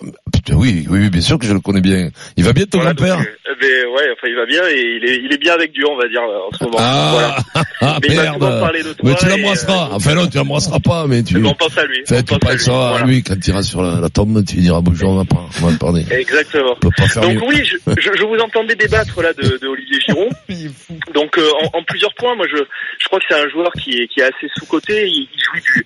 oui, 0.54 0.86
oui, 0.90 0.98
oui, 1.02 1.10
bien 1.10 1.20
sûr 1.20 1.38
que 1.38 1.46
je 1.46 1.52
le 1.52 1.60
connais 1.60 1.80
bien. 1.80 2.10
Il 2.36 2.44
va 2.44 2.52
bien 2.52 2.64
ton 2.66 2.78
Voilà, 2.78 2.94
grand-père 2.94 3.18
euh, 3.20 3.54
mais 3.60 3.66
ouais, 3.68 4.08
enfin 4.12 4.26
il 4.28 4.36
va 4.36 4.46
bien 4.46 4.62
et 4.68 4.80
il 4.96 5.04
est, 5.10 5.16
il 5.22 5.32
est 5.32 5.38
bien 5.38 5.52
avec 5.54 5.72
Dieu, 5.72 5.84
on 5.90 5.96
va 5.96 6.08
dire 6.08 6.22
euh, 6.22 6.48
en 6.48 6.56
ce 6.56 6.64
moment. 6.64 6.76
Ah, 6.80 7.10
Voilà. 7.12 7.36
ah, 7.82 7.98
Mais 8.08 8.14
merde. 8.14 8.34
de 8.40 8.92
toi 8.94 9.10
Mais 9.10 9.14
tu 9.16 9.26
l'embrasseras. 9.26 9.84
euh, 9.90 9.94
enfin 9.94 10.14
non, 10.14 10.26
tu 10.28 10.36
l'embrasseras 10.38 10.78
pas, 10.80 11.06
mais 11.06 11.22
tu. 11.22 11.36
On 11.44 11.54
pense 11.54 11.76
à 11.76 11.84
lui. 11.84 11.98
Fait, 12.06 12.18
on 12.18 12.22
tu 12.22 12.38
pense 12.38 12.48
à 12.48 12.52
lui. 12.52 12.58
penseras 12.58 12.98
à 12.98 13.04
lui 13.04 13.22
quand 13.22 13.38
tu 13.40 13.50
iras 13.50 13.62
sur 13.62 13.82
la, 13.82 14.00
la 14.00 14.08
tombe, 14.08 14.44
tu 14.46 14.56
lui 14.56 14.62
diras 14.62 14.80
bonjour, 14.80 15.10
on 15.10 15.16
va 15.16 15.24
pas, 15.24 15.46
on 15.62 15.66
va 15.66 15.76
parler. 15.78 16.04
Exactement. 16.10 16.72
On 16.76 16.80
peut 16.80 16.90
pas 16.96 17.08
faire 17.08 17.22
Donc 17.22 17.34
mieux. 17.34 17.42
oui, 17.48 17.62
je, 17.64 17.76
je, 18.00 18.10
je 18.16 18.24
vous 18.24 18.38
entendais 18.38 18.74
débattre 18.76 19.20
là 19.22 19.32
de, 19.34 19.58
de 19.58 19.66
Olivier 19.66 19.89
Giroud. 20.10 20.32
Donc 21.14 21.38
euh, 21.38 21.50
en, 21.62 21.78
en 21.78 21.82
plusieurs 21.84 22.14
points, 22.14 22.34
moi 22.34 22.46
je, 22.50 22.56
je 22.98 23.06
crois 23.06 23.18
que 23.18 23.24
c'est 23.28 23.40
un 23.40 23.48
joueur 23.48 23.72
qui 23.72 24.02
est, 24.02 24.08
qui 24.08 24.20
est 24.20 24.24
assez 24.24 24.48
sous-coté. 24.56 25.06
Il, 25.06 25.28
il 25.32 25.42
jouit 25.42 25.60
du, 25.60 25.84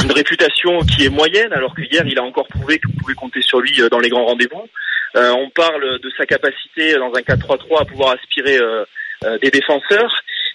d'une 0.00 0.12
réputation 0.12 0.80
qui 0.80 1.06
est 1.06 1.10
moyenne, 1.10 1.52
alors 1.52 1.74
que 1.74 1.82
hier 1.82 2.02
il 2.06 2.18
a 2.18 2.22
encore 2.22 2.48
prouvé 2.48 2.78
que 2.78 2.88
vous 2.88 2.98
pouvez 3.00 3.14
compter 3.14 3.40
sur 3.42 3.60
lui 3.60 3.80
euh, 3.80 3.88
dans 3.88 3.98
les 4.00 4.08
grands 4.08 4.26
rendez-vous. 4.26 4.68
Euh, 5.16 5.30
on 5.30 5.48
parle 5.50 6.00
de 6.00 6.10
sa 6.18 6.26
capacité 6.26 6.94
dans 6.94 7.12
un 7.14 7.20
4-3-3 7.20 7.82
à 7.82 7.84
pouvoir 7.84 8.14
aspirer 8.14 8.58
euh, 8.58 8.84
euh, 9.24 9.38
des 9.38 9.50
défenseurs. 9.50 10.12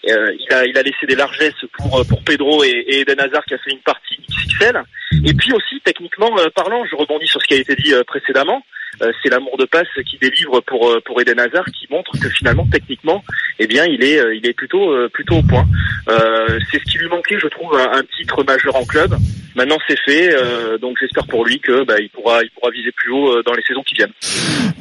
Euh, 0.07 0.33
il, 0.39 0.53
a, 0.53 0.65
il 0.65 0.77
a 0.77 0.81
laissé 0.81 1.05
des 1.07 1.15
largesses 1.15 1.65
pour, 1.77 1.99
euh, 1.99 2.03
pour 2.03 2.23
Pedro 2.23 2.63
et, 2.63 2.69
et 2.69 3.01
Eden 3.01 3.19
Hazard 3.19 3.43
qui 3.45 3.53
a 3.53 3.57
fait 3.57 3.71
une 3.71 3.79
partie 3.79 4.17
XXL. 4.29 4.81
Et 5.25 5.33
puis 5.33 5.53
aussi, 5.53 5.79
techniquement 5.83 6.37
euh, 6.39 6.47
parlant, 6.55 6.85
je 6.85 6.95
rebondis 6.95 7.27
sur 7.27 7.41
ce 7.41 7.47
qui 7.47 7.53
a 7.55 7.57
été 7.57 7.75
dit 7.75 7.93
euh, 7.93 8.03
précédemment, 8.03 8.63
euh, 9.01 9.11
c'est 9.21 9.29
l'amour 9.29 9.57
de 9.57 9.65
passe 9.65 9.87
qui 10.09 10.17
délivre 10.19 10.61
pour, 10.67 10.89
euh, 10.89 10.99
pour 11.05 11.19
Eden 11.21 11.39
Hazard 11.39 11.65
qui 11.77 11.87
montre 11.91 12.11
que 12.19 12.29
finalement, 12.29 12.67
techniquement, 12.71 13.23
eh 13.59 13.67
bien, 13.67 13.85
il 13.85 14.03
est, 14.03 14.19
euh, 14.19 14.35
il 14.35 14.45
est 14.47 14.53
plutôt, 14.53 14.91
euh, 14.91 15.09
plutôt 15.13 15.35
au 15.37 15.43
point. 15.43 15.65
Euh, 16.09 16.59
c'est 16.71 16.79
ce 16.79 16.91
qui 16.91 16.97
lui 16.97 17.07
manquait, 17.09 17.37
je 17.41 17.47
trouve, 17.47 17.73
un, 17.75 17.99
un 17.99 18.03
titre 18.17 18.43
majeur 18.43 18.75
en 18.75 18.85
club. 18.85 19.15
Maintenant, 19.55 19.77
c'est 19.87 19.97
fait, 20.05 20.33
euh, 20.33 20.77
donc 20.77 20.97
j'espère 21.01 21.25
pour 21.27 21.43
lui 21.45 21.59
que 21.59 21.83
bah, 21.85 21.95
il 21.99 22.09
pourra, 22.09 22.41
il 22.43 22.49
pourra 22.51 22.71
viser 22.71 22.91
plus 22.95 23.11
haut 23.11 23.29
euh, 23.37 23.43
dans 23.45 23.53
les 23.53 23.63
saisons 23.67 23.83
qui 23.83 23.95
viennent. 23.95 24.13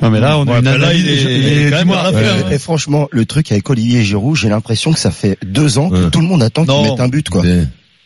Non 0.02 0.10
mais 0.10 0.20
là 0.20 0.38
on 0.38 0.46
a 0.46 0.52
Ouais, 0.56 0.62
ben 0.62 0.78
là, 0.78 0.94
il 0.94 1.08
est- 1.08 1.22
et- 1.24 1.36
il 1.38 1.66
est 1.66 1.70
quand 1.70 1.78
même 1.78 1.90
hein. 1.90 2.50
Et 2.52 2.58
franchement, 2.58 3.08
le 3.10 3.24
truc 3.24 3.50
avec 3.50 3.68
Olivier 3.70 4.02
Giroud, 4.02 4.36
j'ai 4.36 4.48
l'impression 4.48 4.92
que 4.92 4.98
ça 4.98 5.10
fait 5.10 5.36
deux 5.44 5.78
ans 5.78 5.90
que 5.90 6.10
tout 6.10 6.20
le 6.20 6.26
monde 6.26 6.42
attend 6.42 6.64
qu'il 6.64 6.90
mette 6.90 7.00
un 7.00 7.08
but, 7.08 7.28
quoi. 7.28 7.42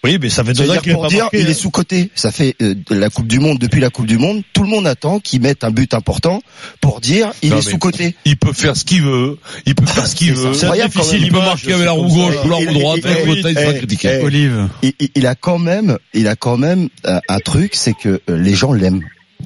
Oui, 0.05 0.19
mais 0.21 0.29
ça 0.31 0.43
fait 0.43 0.53
deux 0.53 0.63
ans 0.63 0.65
C'est-à-dire 0.65 0.83
qu'il 0.83 0.91
est 0.93 0.95
pour 0.95 1.03
pas 1.03 1.09
dire, 1.09 1.19
marqué. 1.25 1.41
il 1.41 1.47
hein. 1.47 1.51
est 1.51 1.55
sous 1.55 1.71
côté. 1.71 2.11
Ça 2.15 2.33
fait 2.33 2.57
euh, 2.61 2.75
de 2.75 2.95
la 2.95 3.09
Coupe 3.09 3.29
du 3.29 3.39
Monde 3.39 3.59
depuis 3.59 3.81
la 3.81 3.91
Coupe 3.91 4.07
du 4.07 4.19
Monde. 4.19 4.43
Tout 4.53 4.63
le 4.65 4.69
monde 4.69 4.87
attend 4.87 5.21
qu'il 5.21 5.41
mette 5.43 5.63
un 5.63 5.71
but 5.71 5.95
important 5.95 6.43
pour 6.81 7.01
dire 7.01 7.31
il 7.43 7.51
Non, 7.51 7.59
est 7.59 7.63
sous 7.63 7.79
côté. 7.79 8.17
Il 8.25 8.37
peut 8.37 8.53
faire 8.53 8.77
ce 8.77 8.85
qu'il 8.85 9.03
veut, 9.03 9.39
il 9.65 9.75
peut 9.77 9.87
faire 9.87 10.07
ce 10.07 10.17
qu'il 10.17 10.29
C'est 10.37 10.43
veut. 10.43 10.49
incroyable 10.55 10.95
quand 10.95 11.13
même. 11.13 11.23
Il 11.23 11.31
peut 11.31 11.39
marquer 11.39 11.73
avec 11.73 11.85
la 11.85 11.93
roue 11.93 12.09
gauche 12.09 12.35
ou 12.45 12.49
la 12.49 12.57
roue 12.57 12.73
droite, 12.73 13.05
avec 13.07 13.27
le 13.27 13.37
il 13.37 13.57
sera 13.57 13.75
critiqué. 13.75 14.21
Olive. 14.23 14.69
il, 15.15 15.27
a 15.27 15.35
quand 15.37 15.59
même, 15.59 15.99
il 16.15 16.27
a 16.27 16.35
quand 16.37 16.57
même 16.57 16.89
euh, 17.07 17.21
un 17.29 17.39
truc, 17.39 17.75
c'est 17.75 17.95
que 17.95 18.21
euh, 18.29 18.37
les 18.37 18.55
gens 18.55 18.73
l'aiment. 18.73 19.03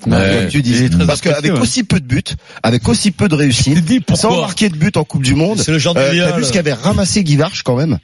Ouais. 0.06 0.40
Comme 0.40 0.48
tu 0.50 0.60
dis. 0.62 0.88
Parce 1.06 1.22
qu'avec 1.22 1.54
ouais. 1.54 1.58
aussi 1.58 1.82
peu 1.82 2.00
de 2.00 2.06
buts, 2.06 2.22
avec 2.62 2.86
aussi 2.88 3.10
peu 3.10 3.28
de 3.28 3.34
réussite, 3.34 3.78
sans 4.14 4.40
marquer 4.40 4.68
de 4.68 4.76
but 4.76 4.96
en 4.98 5.04
Coupe 5.04 5.22
du 5.22 5.34
Monde, 5.34 5.58
C'est 5.58 5.72
le 5.72 5.78
genre 5.78 5.96
euh, 5.96 6.10
d'idéal. 6.10 6.30
t'as 6.32 6.36
vu 6.38 6.44
ce 6.44 6.52
qu'avait 6.52 6.74
ramassé 6.74 7.24
Guy 7.24 7.36
Varche 7.36 7.62
quand 7.62 7.76
même? 7.76 7.98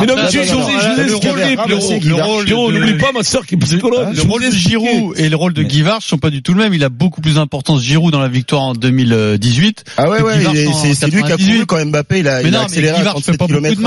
Mais 0.00 0.06
non, 0.06 0.14
mais 0.16 0.20
Après, 0.22 0.30
tu 0.32 0.38
non, 0.38 0.44
je 0.44 0.52
vous 0.54 0.60
ai- 0.60 0.62
non, 0.62 0.80
je 0.80 0.86
vous 0.86 0.92
ai 0.92 0.96
le 0.96 1.02
expliqué, 1.10 1.28
rôle- 1.30 2.44
Pierrot. 2.44 2.72
n'oublie 2.72 2.94
pas 2.98 3.12
ma 3.12 3.22
sœur 3.22 3.46
qui 3.46 3.54
est 3.54 3.58
psychologue. 3.58 4.06
Hein, 4.08 4.12
Le 4.14 4.22
rôle 4.22 4.42
de. 4.44 4.50
Giroud 4.50 5.14
et 5.18 5.28
le 5.28 5.36
rôle 5.36 5.52
de 5.52 5.62
Guy 5.62 5.82
Varche 5.82 6.06
sont 6.06 6.18
pas 6.18 6.30
du 6.30 6.42
tout 6.42 6.54
le 6.54 6.62
même. 6.62 6.74
Il 6.74 6.84
a 6.84 6.88
beaucoup 6.88 7.20
plus 7.20 7.34
d'importance 7.34 7.82
Giroud 7.82 8.12
dans 8.12 8.20
la 8.20 8.28
victoire 8.28 8.62
en 8.62 8.74
2018. 8.74 9.84
Ah 9.96 10.08
ouais, 10.10 10.22
ouais, 10.22 10.34
c'est 10.72 10.94
c'est 10.94 11.06
lui 11.06 11.22
qui 11.22 11.32
a 11.32 11.36
98. 11.36 11.52
couru 11.52 11.66
quand 11.66 11.84
Mbappé, 11.86 12.20
il 12.20 12.28
a, 12.28 12.42
Mais 12.42 12.48
il 12.48 12.54
a 12.54 12.58
mais 12.58 12.64
accéléré 12.64 12.96
à 12.98 13.02
Varche 13.02 13.24
fait 13.24 13.32
37 13.36 13.38
pas 13.38 13.46
beaucoup 13.46 13.52
de 13.60 13.68
km 13.68 13.80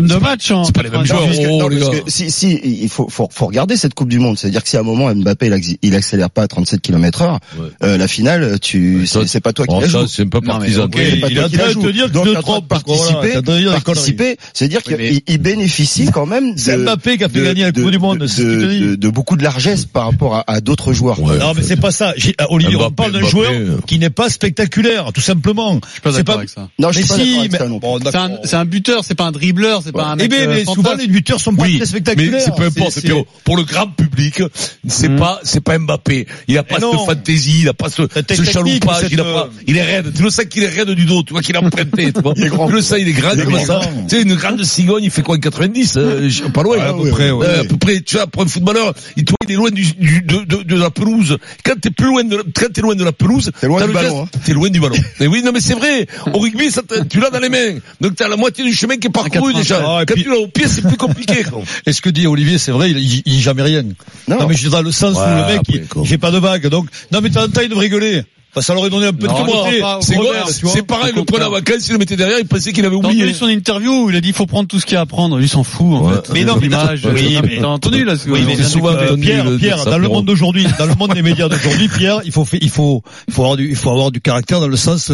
mais 0.00 0.06
de 0.06 0.12
c'est 0.12 0.18
pas- 0.20 0.28
matchs 0.28 0.50
en 0.50 0.64
c'est 0.64 0.74
pas 0.74 0.82
les 0.82 0.90
mêmes 0.90 1.02
98. 1.02 1.44
joueurs. 1.44 1.70
Oh, 1.92 2.04
si, 2.06 2.30
si, 2.30 2.60
il 2.64 2.88
faut, 2.88 3.08
faut, 3.08 3.28
faut 3.30 3.46
regarder 3.46 3.76
cette 3.76 3.94
Coupe 3.94 4.08
du 4.08 4.18
Monde. 4.18 4.38
C'est-à-dire 4.38 4.62
que 4.62 4.68
si 4.68 4.76
à 4.76 4.80
un 4.80 4.84
moment 4.84 5.14
Mbappé 5.14 5.46
il, 5.46 5.52
acc- 5.52 5.78
il 5.82 5.94
accélère 5.94 6.30
pas 6.30 6.42
à 6.42 6.48
37 6.48 6.80
km 6.80 7.22
heure, 7.22 7.38
euh, 7.82 7.96
la 7.96 8.08
finale, 8.08 8.58
tu, 8.60 9.06
c'est 9.06 9.26
c'est 9.26 9.40
pas 9.40 9.52
toi 9.52 9.66
qui 9.66 9.74
la 9.74 9.80
c'est 10.08 10.24
mais 10.24 10.30
partisan. 10.30 10.88
C'est 10.92 11.20
pas 11.20 11.28
il 11.28 11.72
joues. 11.72 11.82
te 11.82 11.88
dire 11.92 12.06
que 12.06 12.12
pas 12.34 12.60
parce 12.68 12.82
que 12.82 12.90
voilà, 12.92 13.12
participer, 13.12 13.34
de 13.42 13.42
dire 14.68 14.80
mais- 14.96 15.10
qu'il 15.26 15.37
il 15.38 15.42
bénéficie 15.42 16.08
quand 16.12 16.26
même 16.26 16.54
de, 16.54 16.58
C'est 16.60 16.76
Mbappé 16.76 17.16
qui 17.18 17.24
a 17.24 17.28
fait 17.28 17.38
de- 17.38 17.44
gagner 17.44 17.62
la 17.62 17.72
Coupe 17.72 17.90
du 17.90 17.98
Monde, 17.98 18.18
de- 18.18 18.26
c'est 18.26 18.42
ce 18.42 18.46
que 18.46 18.60
je 18.60 18.66
te 18.66 18.70
dis. 18.70 18.80
de, 18.80 18.94
de 18.96 19.08
beaucoup 19.08 19.36
de 19.36 19.42
largesse 19.42 19.84
par 19.86 20.04
rapport 20.06 20.34
à, 20.36 20.44
à 20.50 20.60
d'autres 20.60 20.92
joueurs. 20.92 21.20
Ouais, 21.22 21.38
Non, 21.38 21.52
mais 21.54 21.62
c'est 21.62 21.76
pas 21.76 21.90
ça. 21.92 22.12
J'ai- 22.16 22.34
euh, 22.40 22.44
Olivier, 22.50 22.76
on 22.76 22.80
Mbappé, 22.80 22.94
parle 22.96 23.12
d'un 23.12 23.18
Mbappé. 23.20 23.30
joueur 23.30 23.52
qui 23.86 23.98
n'est 23.98 24.10
pas 24.10 24.28
spectaculaire, 24.28 25.12
tout 25.12 25.20
simplement. 25.20 25.78
Je 25.86 25.90
suis 25.92 26.00
pas 26.00 26.10
C'est 26.10 26.16
d'accord 26.18 26.34
pas- 26.34 26.38
avec 26.40 26.48
ça. 26.50 26.68
Non, 26.78 26.90
je 26.92 26.98
Mais 26.98 27.04
suis 27.04 27.08
pas 27.08 27.16
d'accord 27.16 27.26
si, 27.32 27.38
avec 27.38 27.52
mais 27.52 27.58
ça 27.58 27.68
non 27.68 27.78
bon, 27.78 27.98
C'est 28.04 28.16
un, 28.16 28.30
c'est 28.44 28.56
un 28.56 28.64
buteur, 28.64 29.04
c'est 29.04 29.14
pas 29.14 29.24
un 29.26 29.32
dribbleur, 29.32 29.82
c'est 29.84 29.92
pas 29.92 30.06
un 30.06 30.14
Eh 30.16 30.22
mec. 30.22 30.30
ben, 30.30 30.48
euh, 30.48 30.54
mais 30.54 30.64
souvent 30.64 30.94
les 30.94 31.06
buteurs 31.06 31.40
sont 31.40 31.54
pas 31.54 31.62
Oui, 31.64 31.76
très 31.78 31.86
spectaculaires. 31.86 32.32
mais 32.32 32.40
c'est 32.40 32.54
peu 32.54 32.64
importe. 32.64 32.92
C'est- 32.92 33.02
Pierrot. 33.02 33.26
Pour 33.44 33.56
le 33.56 33.64
grand 33.64 33.86
public, 33.88 34.42
c'est 34.86 35.08
Mhm. 35.08 35.18
pas, 35.18 35.40
c'est 35.44 35.60
pas 35.62 35.78
Mbappé. 35.78 36.26
Il 36.48 36.58
a 36.58 36.62
pas 36.62 36.76
Eh 36.78 36.80
cette 36.80 37.06
fantaisie, 37.06 37.60
il 37.62 37.68
a 37.68 37.74
pas 37.74 37.88
ce, 37.90 38.02
chaloupage, 38.44 39.06
il 39.10 39.20
a 39.20 39.24
euh, 39.24 39.34
pas, 39.34 39.50
il 39.66 39.76
est 39.76 39.82
raide. 39.82 40.12
Tu 40.14 40.22
le 40.22 40.30
sais 40.30 40.46
qu'il 40.48 40.62
est 40.62 40.68
raide 40.68 40.90
du 40.90 41.04
dos, 41.04 41.22
tu 41.22 41.32
vois 41.32 41.42
qu'il 41.42 41.56
a 41.56 41.60
emprunté, 41.62 42.12
tu 42.12 42.20
vois. 42.20 42.34
Le 42.68 42.80
sais, 42.80 43.00
il 43.00 43.08
est 43.08 43.12
grand, 43.12 43.30
comme 43.36 43.60
ça. 43.60 43.80
Tu 44.08 44.16
sais, 44.16 44.22
une 44.22 44.34
grande 44.34 44.62
cigogne, 44.64 45.10
fait 45.18 45.22
quoi, 45.22 45.38
90, 45.38 45.94
euh, 45.96 46.28
je- 46.28 46.44
pas 46.44 46.62
loin, 46.62 46.78
à 46.80 46.92
peu 46.92 47.10
près, 47.10 47.30
ouais. 47.30 47.46
oui. 47.46 47.60
à 47.60 47.64
peu 47.64 47.76
près. 47.76 48.00
Tu 48.00 48.16
vois, 48.16 48.26
pour 48.26 48.42
un 48.42 48.46
footballeur, 48.46 48.94
il, 49.16 49.24
tu 49.24 49.30
vois, 49.32 49.38
il 49.48 49.52
est 49.52 49.56
loin 49.56 49.70
du, 49.70 49.82
du- 49.94 50.22
de, 50.22 50.44
de, 50.44 50.62
de 50.62 50.74
la 50.76 50.90
pelouse. 50.90 51.38
Quand 51.64 51.74
t'es 51.80 51.90
plus 51.90 52.06
loin 52.06 52.24
de, 52.24 52.36
la- 52.36 52.42
quand 52.54 52.72
t'es 52.72 52.80
loin 52.80 52.94
de 52.94 53.04
la 53.04 53.12
pelouse, 53.12 53.50
T'es 53.60 53.66
loin 53.66 53.80
t'as 53.80 53.86
du 53.86 53.92
le 53.92 53.98
ballon, 53.98 54.24
geste- 54.32 54.44
T'es 54.44 54.52
loin 54.54 54.70
du 54.70 54.80
ballon. 54.80 54.96
Mais 55.20 55.26
oui, 55.26 55.42
non, 55.44 55.52
mais 55.52 55.60
c'est 55.60 55.74
vrai. 55.74 56.06
Au 56.32 56.38
rugby, 56.38 56.70
ça, 56.70 56.82
tu 57.08 57.20
l'as 57.20 57.30
dans 57.30 57.40
les 57.40 57.48
mains. 57.48 57.78
Donc 58.00 58.14
t'as 58.16 58.28
la 58.28 58.36
moitié 58.36 58.64
du 58.64 58.72
chemin 58.72 58.96
qui 58.96 59.08
est 59.08 59.10
parcouru 59.10 59.52
80. 59.52 59.58
déjà. 59.60 59.76
Ah, 59.84 60.04
Quand 60.06 60.14
puis- 60.14 60.22
tu 60.24 60.30
l'as 60.30 60.38
au 60.38 60.48
pied, 60.48 60.66
c'est 60.68 60.82
plus 60.82 60.96
compliqué. 60.96 61.42
quoi. 61.44 61.62
Et 61.86 61.92
ce 61.92 62.00
que 62.00 62.10
dit 62.10 62.26
Olivier, 62.26 62.58
c'est 62.58 62.72
vrai, 62.72 62.90
il, 62.90 62.98
il, 62.98 63.22
il 63.26 63.32
dit 63.34 63.40
jamais 63.40 63.62
rien. 63.62 63.82
Non, 64.28 64.46
mais 64.46 64.54
je 64.54 64.60
suis 64.60 64.70
dans 64.70 64.82
le 64.82 64.92
sens 64.92 65.16
où 65.16 65.20
le 65.20 65.56
mec, 65.56 66.06
fait 66.06 66.18
pas 66.18 66.30
de 66.30 66.38
vague. 66.38 66.66
Donc, 66.68 66.88
non, 67.12 67.20
mais 67.22 67.28
de 67.30 67.34
temps 67.34 67.44
en 67.44 67.48
temps, 67.48 67.60
il 67.62 67.68
devrait 67.68 67.88
Enfin, 68.58 68.60
ça 68.62 68.72
leur 68.74 68.80
aurait 68.82 68.90
donné 68.90 69.06
un 69.06 69.12
peu 69.12 69.26
Non, 69.26 69.32
de 69.34 69.38
pas- 69.80 69.98
C'est 70.02 70.14
quoi, 70.16 70.98
pareil, 70.98 71.12
le 71.14 71.22
prenait 71.24 71.44
en 71.44 71.46
contraire. 71.46 71.50
vacances, 71.50 71.88
il 71.88 71.92
le 71.92 71.98
mettait 71.98 72.16
derrière, 72.16 72.38
il 72.40 72.46
pensait 72.46 72.72
qu'il 72.72 72.84
avait 72.84 72.96
oublié. 72.96 73.22
entendu 73.22 73.34
son 73.34 73.46
interview 73.48 74.04
où 74.04 74.10
il 74.10 74.16
a 74.16 74.20
dit 74.20 74.28
il 74.28 74.34
faut 74.34 74.46
prendre 74.46 74.66
tout 74.68 74.80
ce 74.80 74.86
qu'il 74.86 74.94
y 74.94 74.96
a 74.96 75.00
à 75.02 75.06
prendre. 75.06 75.36
Lui 75.38 75.44
il 75.46 75.48
s'en 75.48 75.62
fout. 75.64 75.86
En 75.86 76.06
Ouais. 76.08 76.14
fait. 76.16 76.32
Mais 76.32 76.44
non, 76.44 76.56
mais 76.56 76.62
l'image. 76.68 77.06
oui, 77.14 77.38
mais- 77.44 77.58
T'as 77.60 77.66
entendu 77.66 78.04
là 78.04 78.16
ce 78.16 78.28
Pierre, 79.16 79.46
Pierre, 79.58 79.84
dans 79.84 79.98
le 79.98 80.08
monde 80.08 80.24
d'aujourd'hui, 80.26 80.66
dans 80.78 80.86
le 80.86 80.94
monde 80.94 81.14
des 81.14 81.22
médias 81.22 81.48
d'aujourd'hui, 81.48 81.88
Pierre, 81.88 82.20
il 82.24 82.32
faut, 82.32 82.44
fa- 82.44 82.56
il 82.60 82.70
faut, 82.70 83.02
il 83.28 83.34
faut 83.34 83.42
avoir 83.42 83.56
du, 83.56 83.68
il 83.68 83.76
faut 83.76 83.90
avoir 83.90 84.10
du 84.10 84.20
caractère 84.20 84.60
dans 84.60 84.68
le 84.68 84.76
sens, 84.76 85.12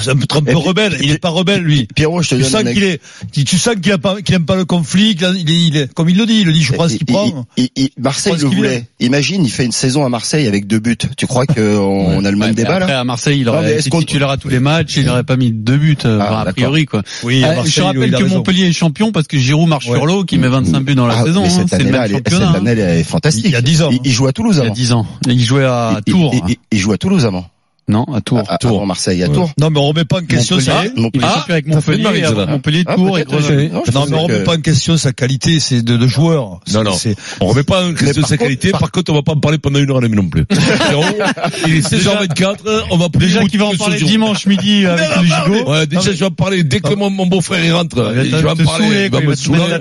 c'est 0.00 0.10
un 0.10 0.16
peu, 0.16 0.26
un 0.30 0.40
peu 0.42 0.50
Et 0.50 0.54
puis- 0.54 0.62
rebelle. 0.68 0.96
Il 1.02 1.10
est 1.10 1.18
pas 1.18 1.28
rebelle, 1.30 1.62
lui. 1.62 1.86
Pierrot, 1.94 2.22
je 2.22 2.30
te 2.30 2.34
Tu 2.34 2.42
donne 2.42 2.50
sens 2.50 2.60
un 2.66 2.72
qu'il 2.72 2.84
est, 2.84 3.00
tu, 3.32 3.44
tu 3.44 3.58
sens 3.58 3.74
qu'il 3.80 3.92
a 3.92 3.98
pas, 3.98 4.20
qu'il 4.22 4.34
aime 4.34 4.44
pas 4.46 4.56
le 4.56 4.64
conflit, 4.64 5.14
qu'il 5.14 5.24
a- 5.26 5.30
il 5.30 5.50
est, 5.50 5.66
il 5.66 5.76
est, 5.76 5.92
comme 5.94 6.08
il 6.08 6.16
le 6.16 6.26
dit, 6.26 6.40
il 6.40 6.46
le 6.46 6.52
dit, 6.52 6.62
je 6.62 6.72
prends 6.72 6.88
ce 6.88 6.94
qu'il 6.94 7.02
Il- 7.08 7.12
prend. 7.12 7.46
il- 7.56 7.68
il- 7.76 7.90
Marseille 7.98 8.34
le 8.40 8.46
voulait. 8.48 8.86
Imagine, 9.00 9.44
il 9.44 9.50
fait 9.50 9.64
une 9.64 9.72
saison 9.72 10.04
à 10.04 10.08
Marseille 10.08 10.46
avec 10.46 10.66
deux 10.66 10.78
buts. 10.78 10.96
Tu 11.16 11.26
crois 11.26 11.46
qu'on 11.46 11.54
on 12.20 12.24
a 12.24 12.30
le 12.30 12.36
Ouais, 12.36 12.46
même 12.46 12.48
mais 12.50 12.54
débat 12.54 12.76
après, 12.76 12.88
là 12.92 13.00
à 13.00 13.04
Marseille, 13.04 13.40
il 13.40 13.48
aurait 13.48 13.78
été 13.78 13.90
titulaire 13.90 14.30
à 14.30 14.36
tous 14.36 14.48
les 14.48 14.60
matchs, 14.60 14.96
il 14.96 15.04
n'aurait 15.04 15.24
pas 15.24 15.36
mis 15.36 15.52
deux 15.52 15.76
buts, 15.76 15.96
euh, 16.04 16.18
Ah, 16.20 16.40
enfin, 16.40 16.50
a 16.50 16.52
priori 16.52 16.86
quoi. 16.86 17.02
Oui, 17.24 17.42
à 17.44 17.50
Euh, 17.50 17.54
Marseille, 17.56 17.72
je 17.76 17.82
rappelle 17.82 18.02
il 18.04 18.10
que. 18.18 18.24
Montpellier 18.24 18.66
est 18.68 18.72
champion 18.72 19.12
parce 19.12 19.26
que 19.26 19.38
Giroud 19.38 19.68
marche 19.68 19.86
Ouais. 19.88 19.96
sur 19.96 20.06
l'eau, 20.06 20.24
qui 20.24 20.38
met 20.38 20.48
25 20.48 20.80
buts 20.80 20.94
dans 20.94 21.06
la 21.06 21.16
Ah, 21.18 21.24
saison. 21.24 21.42
mais 21.42 21.48
hein, 21.48 21.50
cette 21.50 21.68
c'est 21.70 21.78
le 21.78 21.82
année-là, 21.84 22.00
même 22.08 22.10
championnat. 22.12 22.46
cette 22.46 22.54
hein. 22.56 22.58
année, 22.58 22.70
elle 22.80 22.98
est 23.00 23.04
fantastique. 23.04 23.44
Il 23.46 23.52
y 23.52 23.56
a 23.56 23.62
10 23.62 23.82
ans. 23.82 23.90
Il, 23.92 24.00
il 24.04 24.12
joue 24.12 24.26
à 24.26 24.32
Toulouse 24.32 24.56
Il 24.56 24.58
y 24.58 24.62
a 24.62 24.64
avant. 24.66 24.74
10 24.74 24.92
ans. 24.92 25.06
Et 25.28 25.32
il 25.32 25.42
jouait 25.44 25.64
à 25.64 26.00
Il- 26.06 26.12
Tours. 26.12 26.34
il, 26.34 26.52
il- 26.52 26.56
il 26.72 26.78
joue 26.78 26.92
à 26.92 26.98
Toulouse 26.98 27.24
avant. 27.26 27.46
Non, 27.88 28.04
à 28.14 28.20
Tours. 28.20 28.38
À, 28.48 28.58
avant 28.62 28.86
Marseille, 28.86 29.22
à 29.22 29.28
Tours. 29.28 29.50
Non, 29.58 29.70
mais 29.70 29.78
on 29.80 29.84
remet 29.88 30.04
pas 30.04 30.18
en 30.18 30.24
question 30.24 30.56
Montpellier. 30.56 30.88
ça. 30.94 31.00
Montpellier. 31.00 31.24
avec 31.48 31.66
une 31.66 31.74
Montpellier, 31.74 32.20
là. 32.20 32.46
Montpellier, 32.46 32.84
Ah, 32.86 32.94
Tours 32.94 33.18
et 33.18 33.24
Grenoble. 33.24 33.70
non, 33.94 34.06
mais 34.08 34.16
on 34.16 34.22
remet 34.24 34.38
que- 34.40 34.44
pas 34.44 34.54
en 34.56 34.60
question 34.60 34.96
sa 34.96 35.12
qualité, 35.12 35.58
c'est 35.60 35.82
de, 35.82 35.96
de 35.96 36.06
joueur. 36.06 36.60
Non, 36.72 36.82
non. 36.84 36.96
On 37.40 37.46
remet 37.46 37.62
pas 37.62 37.84
en 37.86 37.94
question 37.94 38.22
sa 38.22 38.28
contre, 38.36 38.42
qualité, 38.42 38.70
par- 38.72 38.80
par 38.80 38.90
contre, 38.92 39.12
on 39.12 39.14
va 39.14 39.22
pas 39.22 39.32
en 39.32 39.40
parler 39.40 39.58
pendant 39.58 39.78
une 39.78 39.90
heure 39.90 39.98
et 39.98 40.02
demie 40.08 40.16
non 40.16 40.28
plus. 40.28 40.44
Il 41.66 41.76
est 41.76 41.86
16h24, 41.88 42.56
on 42.90 42.96
va 42.96 43.08
plus 43.08 43.26
Déjà 43.26 43.44
qu'il 43.44 43.58
va 43.58 43.66
en 43.66 43.74
parler 43.76 43.98
dimanche 44.00 44.46
midi 44.46 44.86
avec 44.86 45.08
le 45.16 45.24
gigot. 45.24 45.70
Ouais, 45.70 45.86
déjà, 45.86 46.12
je 46.12 46.18
vais 46.18 46.26
en 46.26 46.30
parler 46.30 46.62
dès 46.64 46.80
que 46.80 46.94
mon, 46.94 47.10
mon 47.10 47.26
beau-frère 47.26 47.64
il 47.64 47.72
rentre. 47.72 48.12
je 48.14 48.20
vais 48.36 48.48
en 48.48 48.54
te 48.54 48.62
parler, 48.64 49.10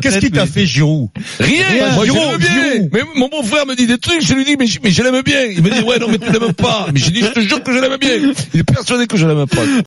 qu'est-ce 0.02 0.20
qu'il 0.20 0.32
t'a 0.32 0.46
fait, 0.46 0.66
Giroud? 0.66 1.10
Rien, 1.40 1.66
moi 1.94 2.06
je 2.06 2.12
Giroud, 2.12 2.32
l'aime 2.32 2.40
bien. 2.40 2.72
Giroud. 2.74 2.90
Mais 2.94 3.02
mon 3.16 3.28
beau-frère 3.30 3.66
me 3.66 3.76
dit 3.76 3.88
des 3.88 3.98
trucs, 3.98 4.22
je 4.26 4.34
lui 4.34 4.46
dis, 4.46 4.56
mais, 4.58 4.68
je- 4.68 4.80
mais 4.84 4.92
je 4.92 5.02
l'aime 5.04 5.22
bien. 5.24 5.44
Il 5.56 5.62
me 5.62 5.70
dit, 5.70 5.82
ouais, 5.82 6.00
non, 6.00 6.08
mais 6.10 6.18
tu 6.18 6.32
l'aimes 6.32 6.54
pas. 6.54 6.88
Mais 6.94 7.00
j'ai 7.00 7.12
dit, 7.12 7.22
je 7.22 7.28
te 7.28 7.40
jure 7.40 7.62
que 7.64 7.72
je 7.74 7.80
l'aime 7.80 7.97
Il 8.54 8.60
est 8.60 8.64
persuadé 8.64 9.08
que 9.08 9.18
je 9.18 9.28
l'aime 9.28 9.48
pas. 9.48 9.62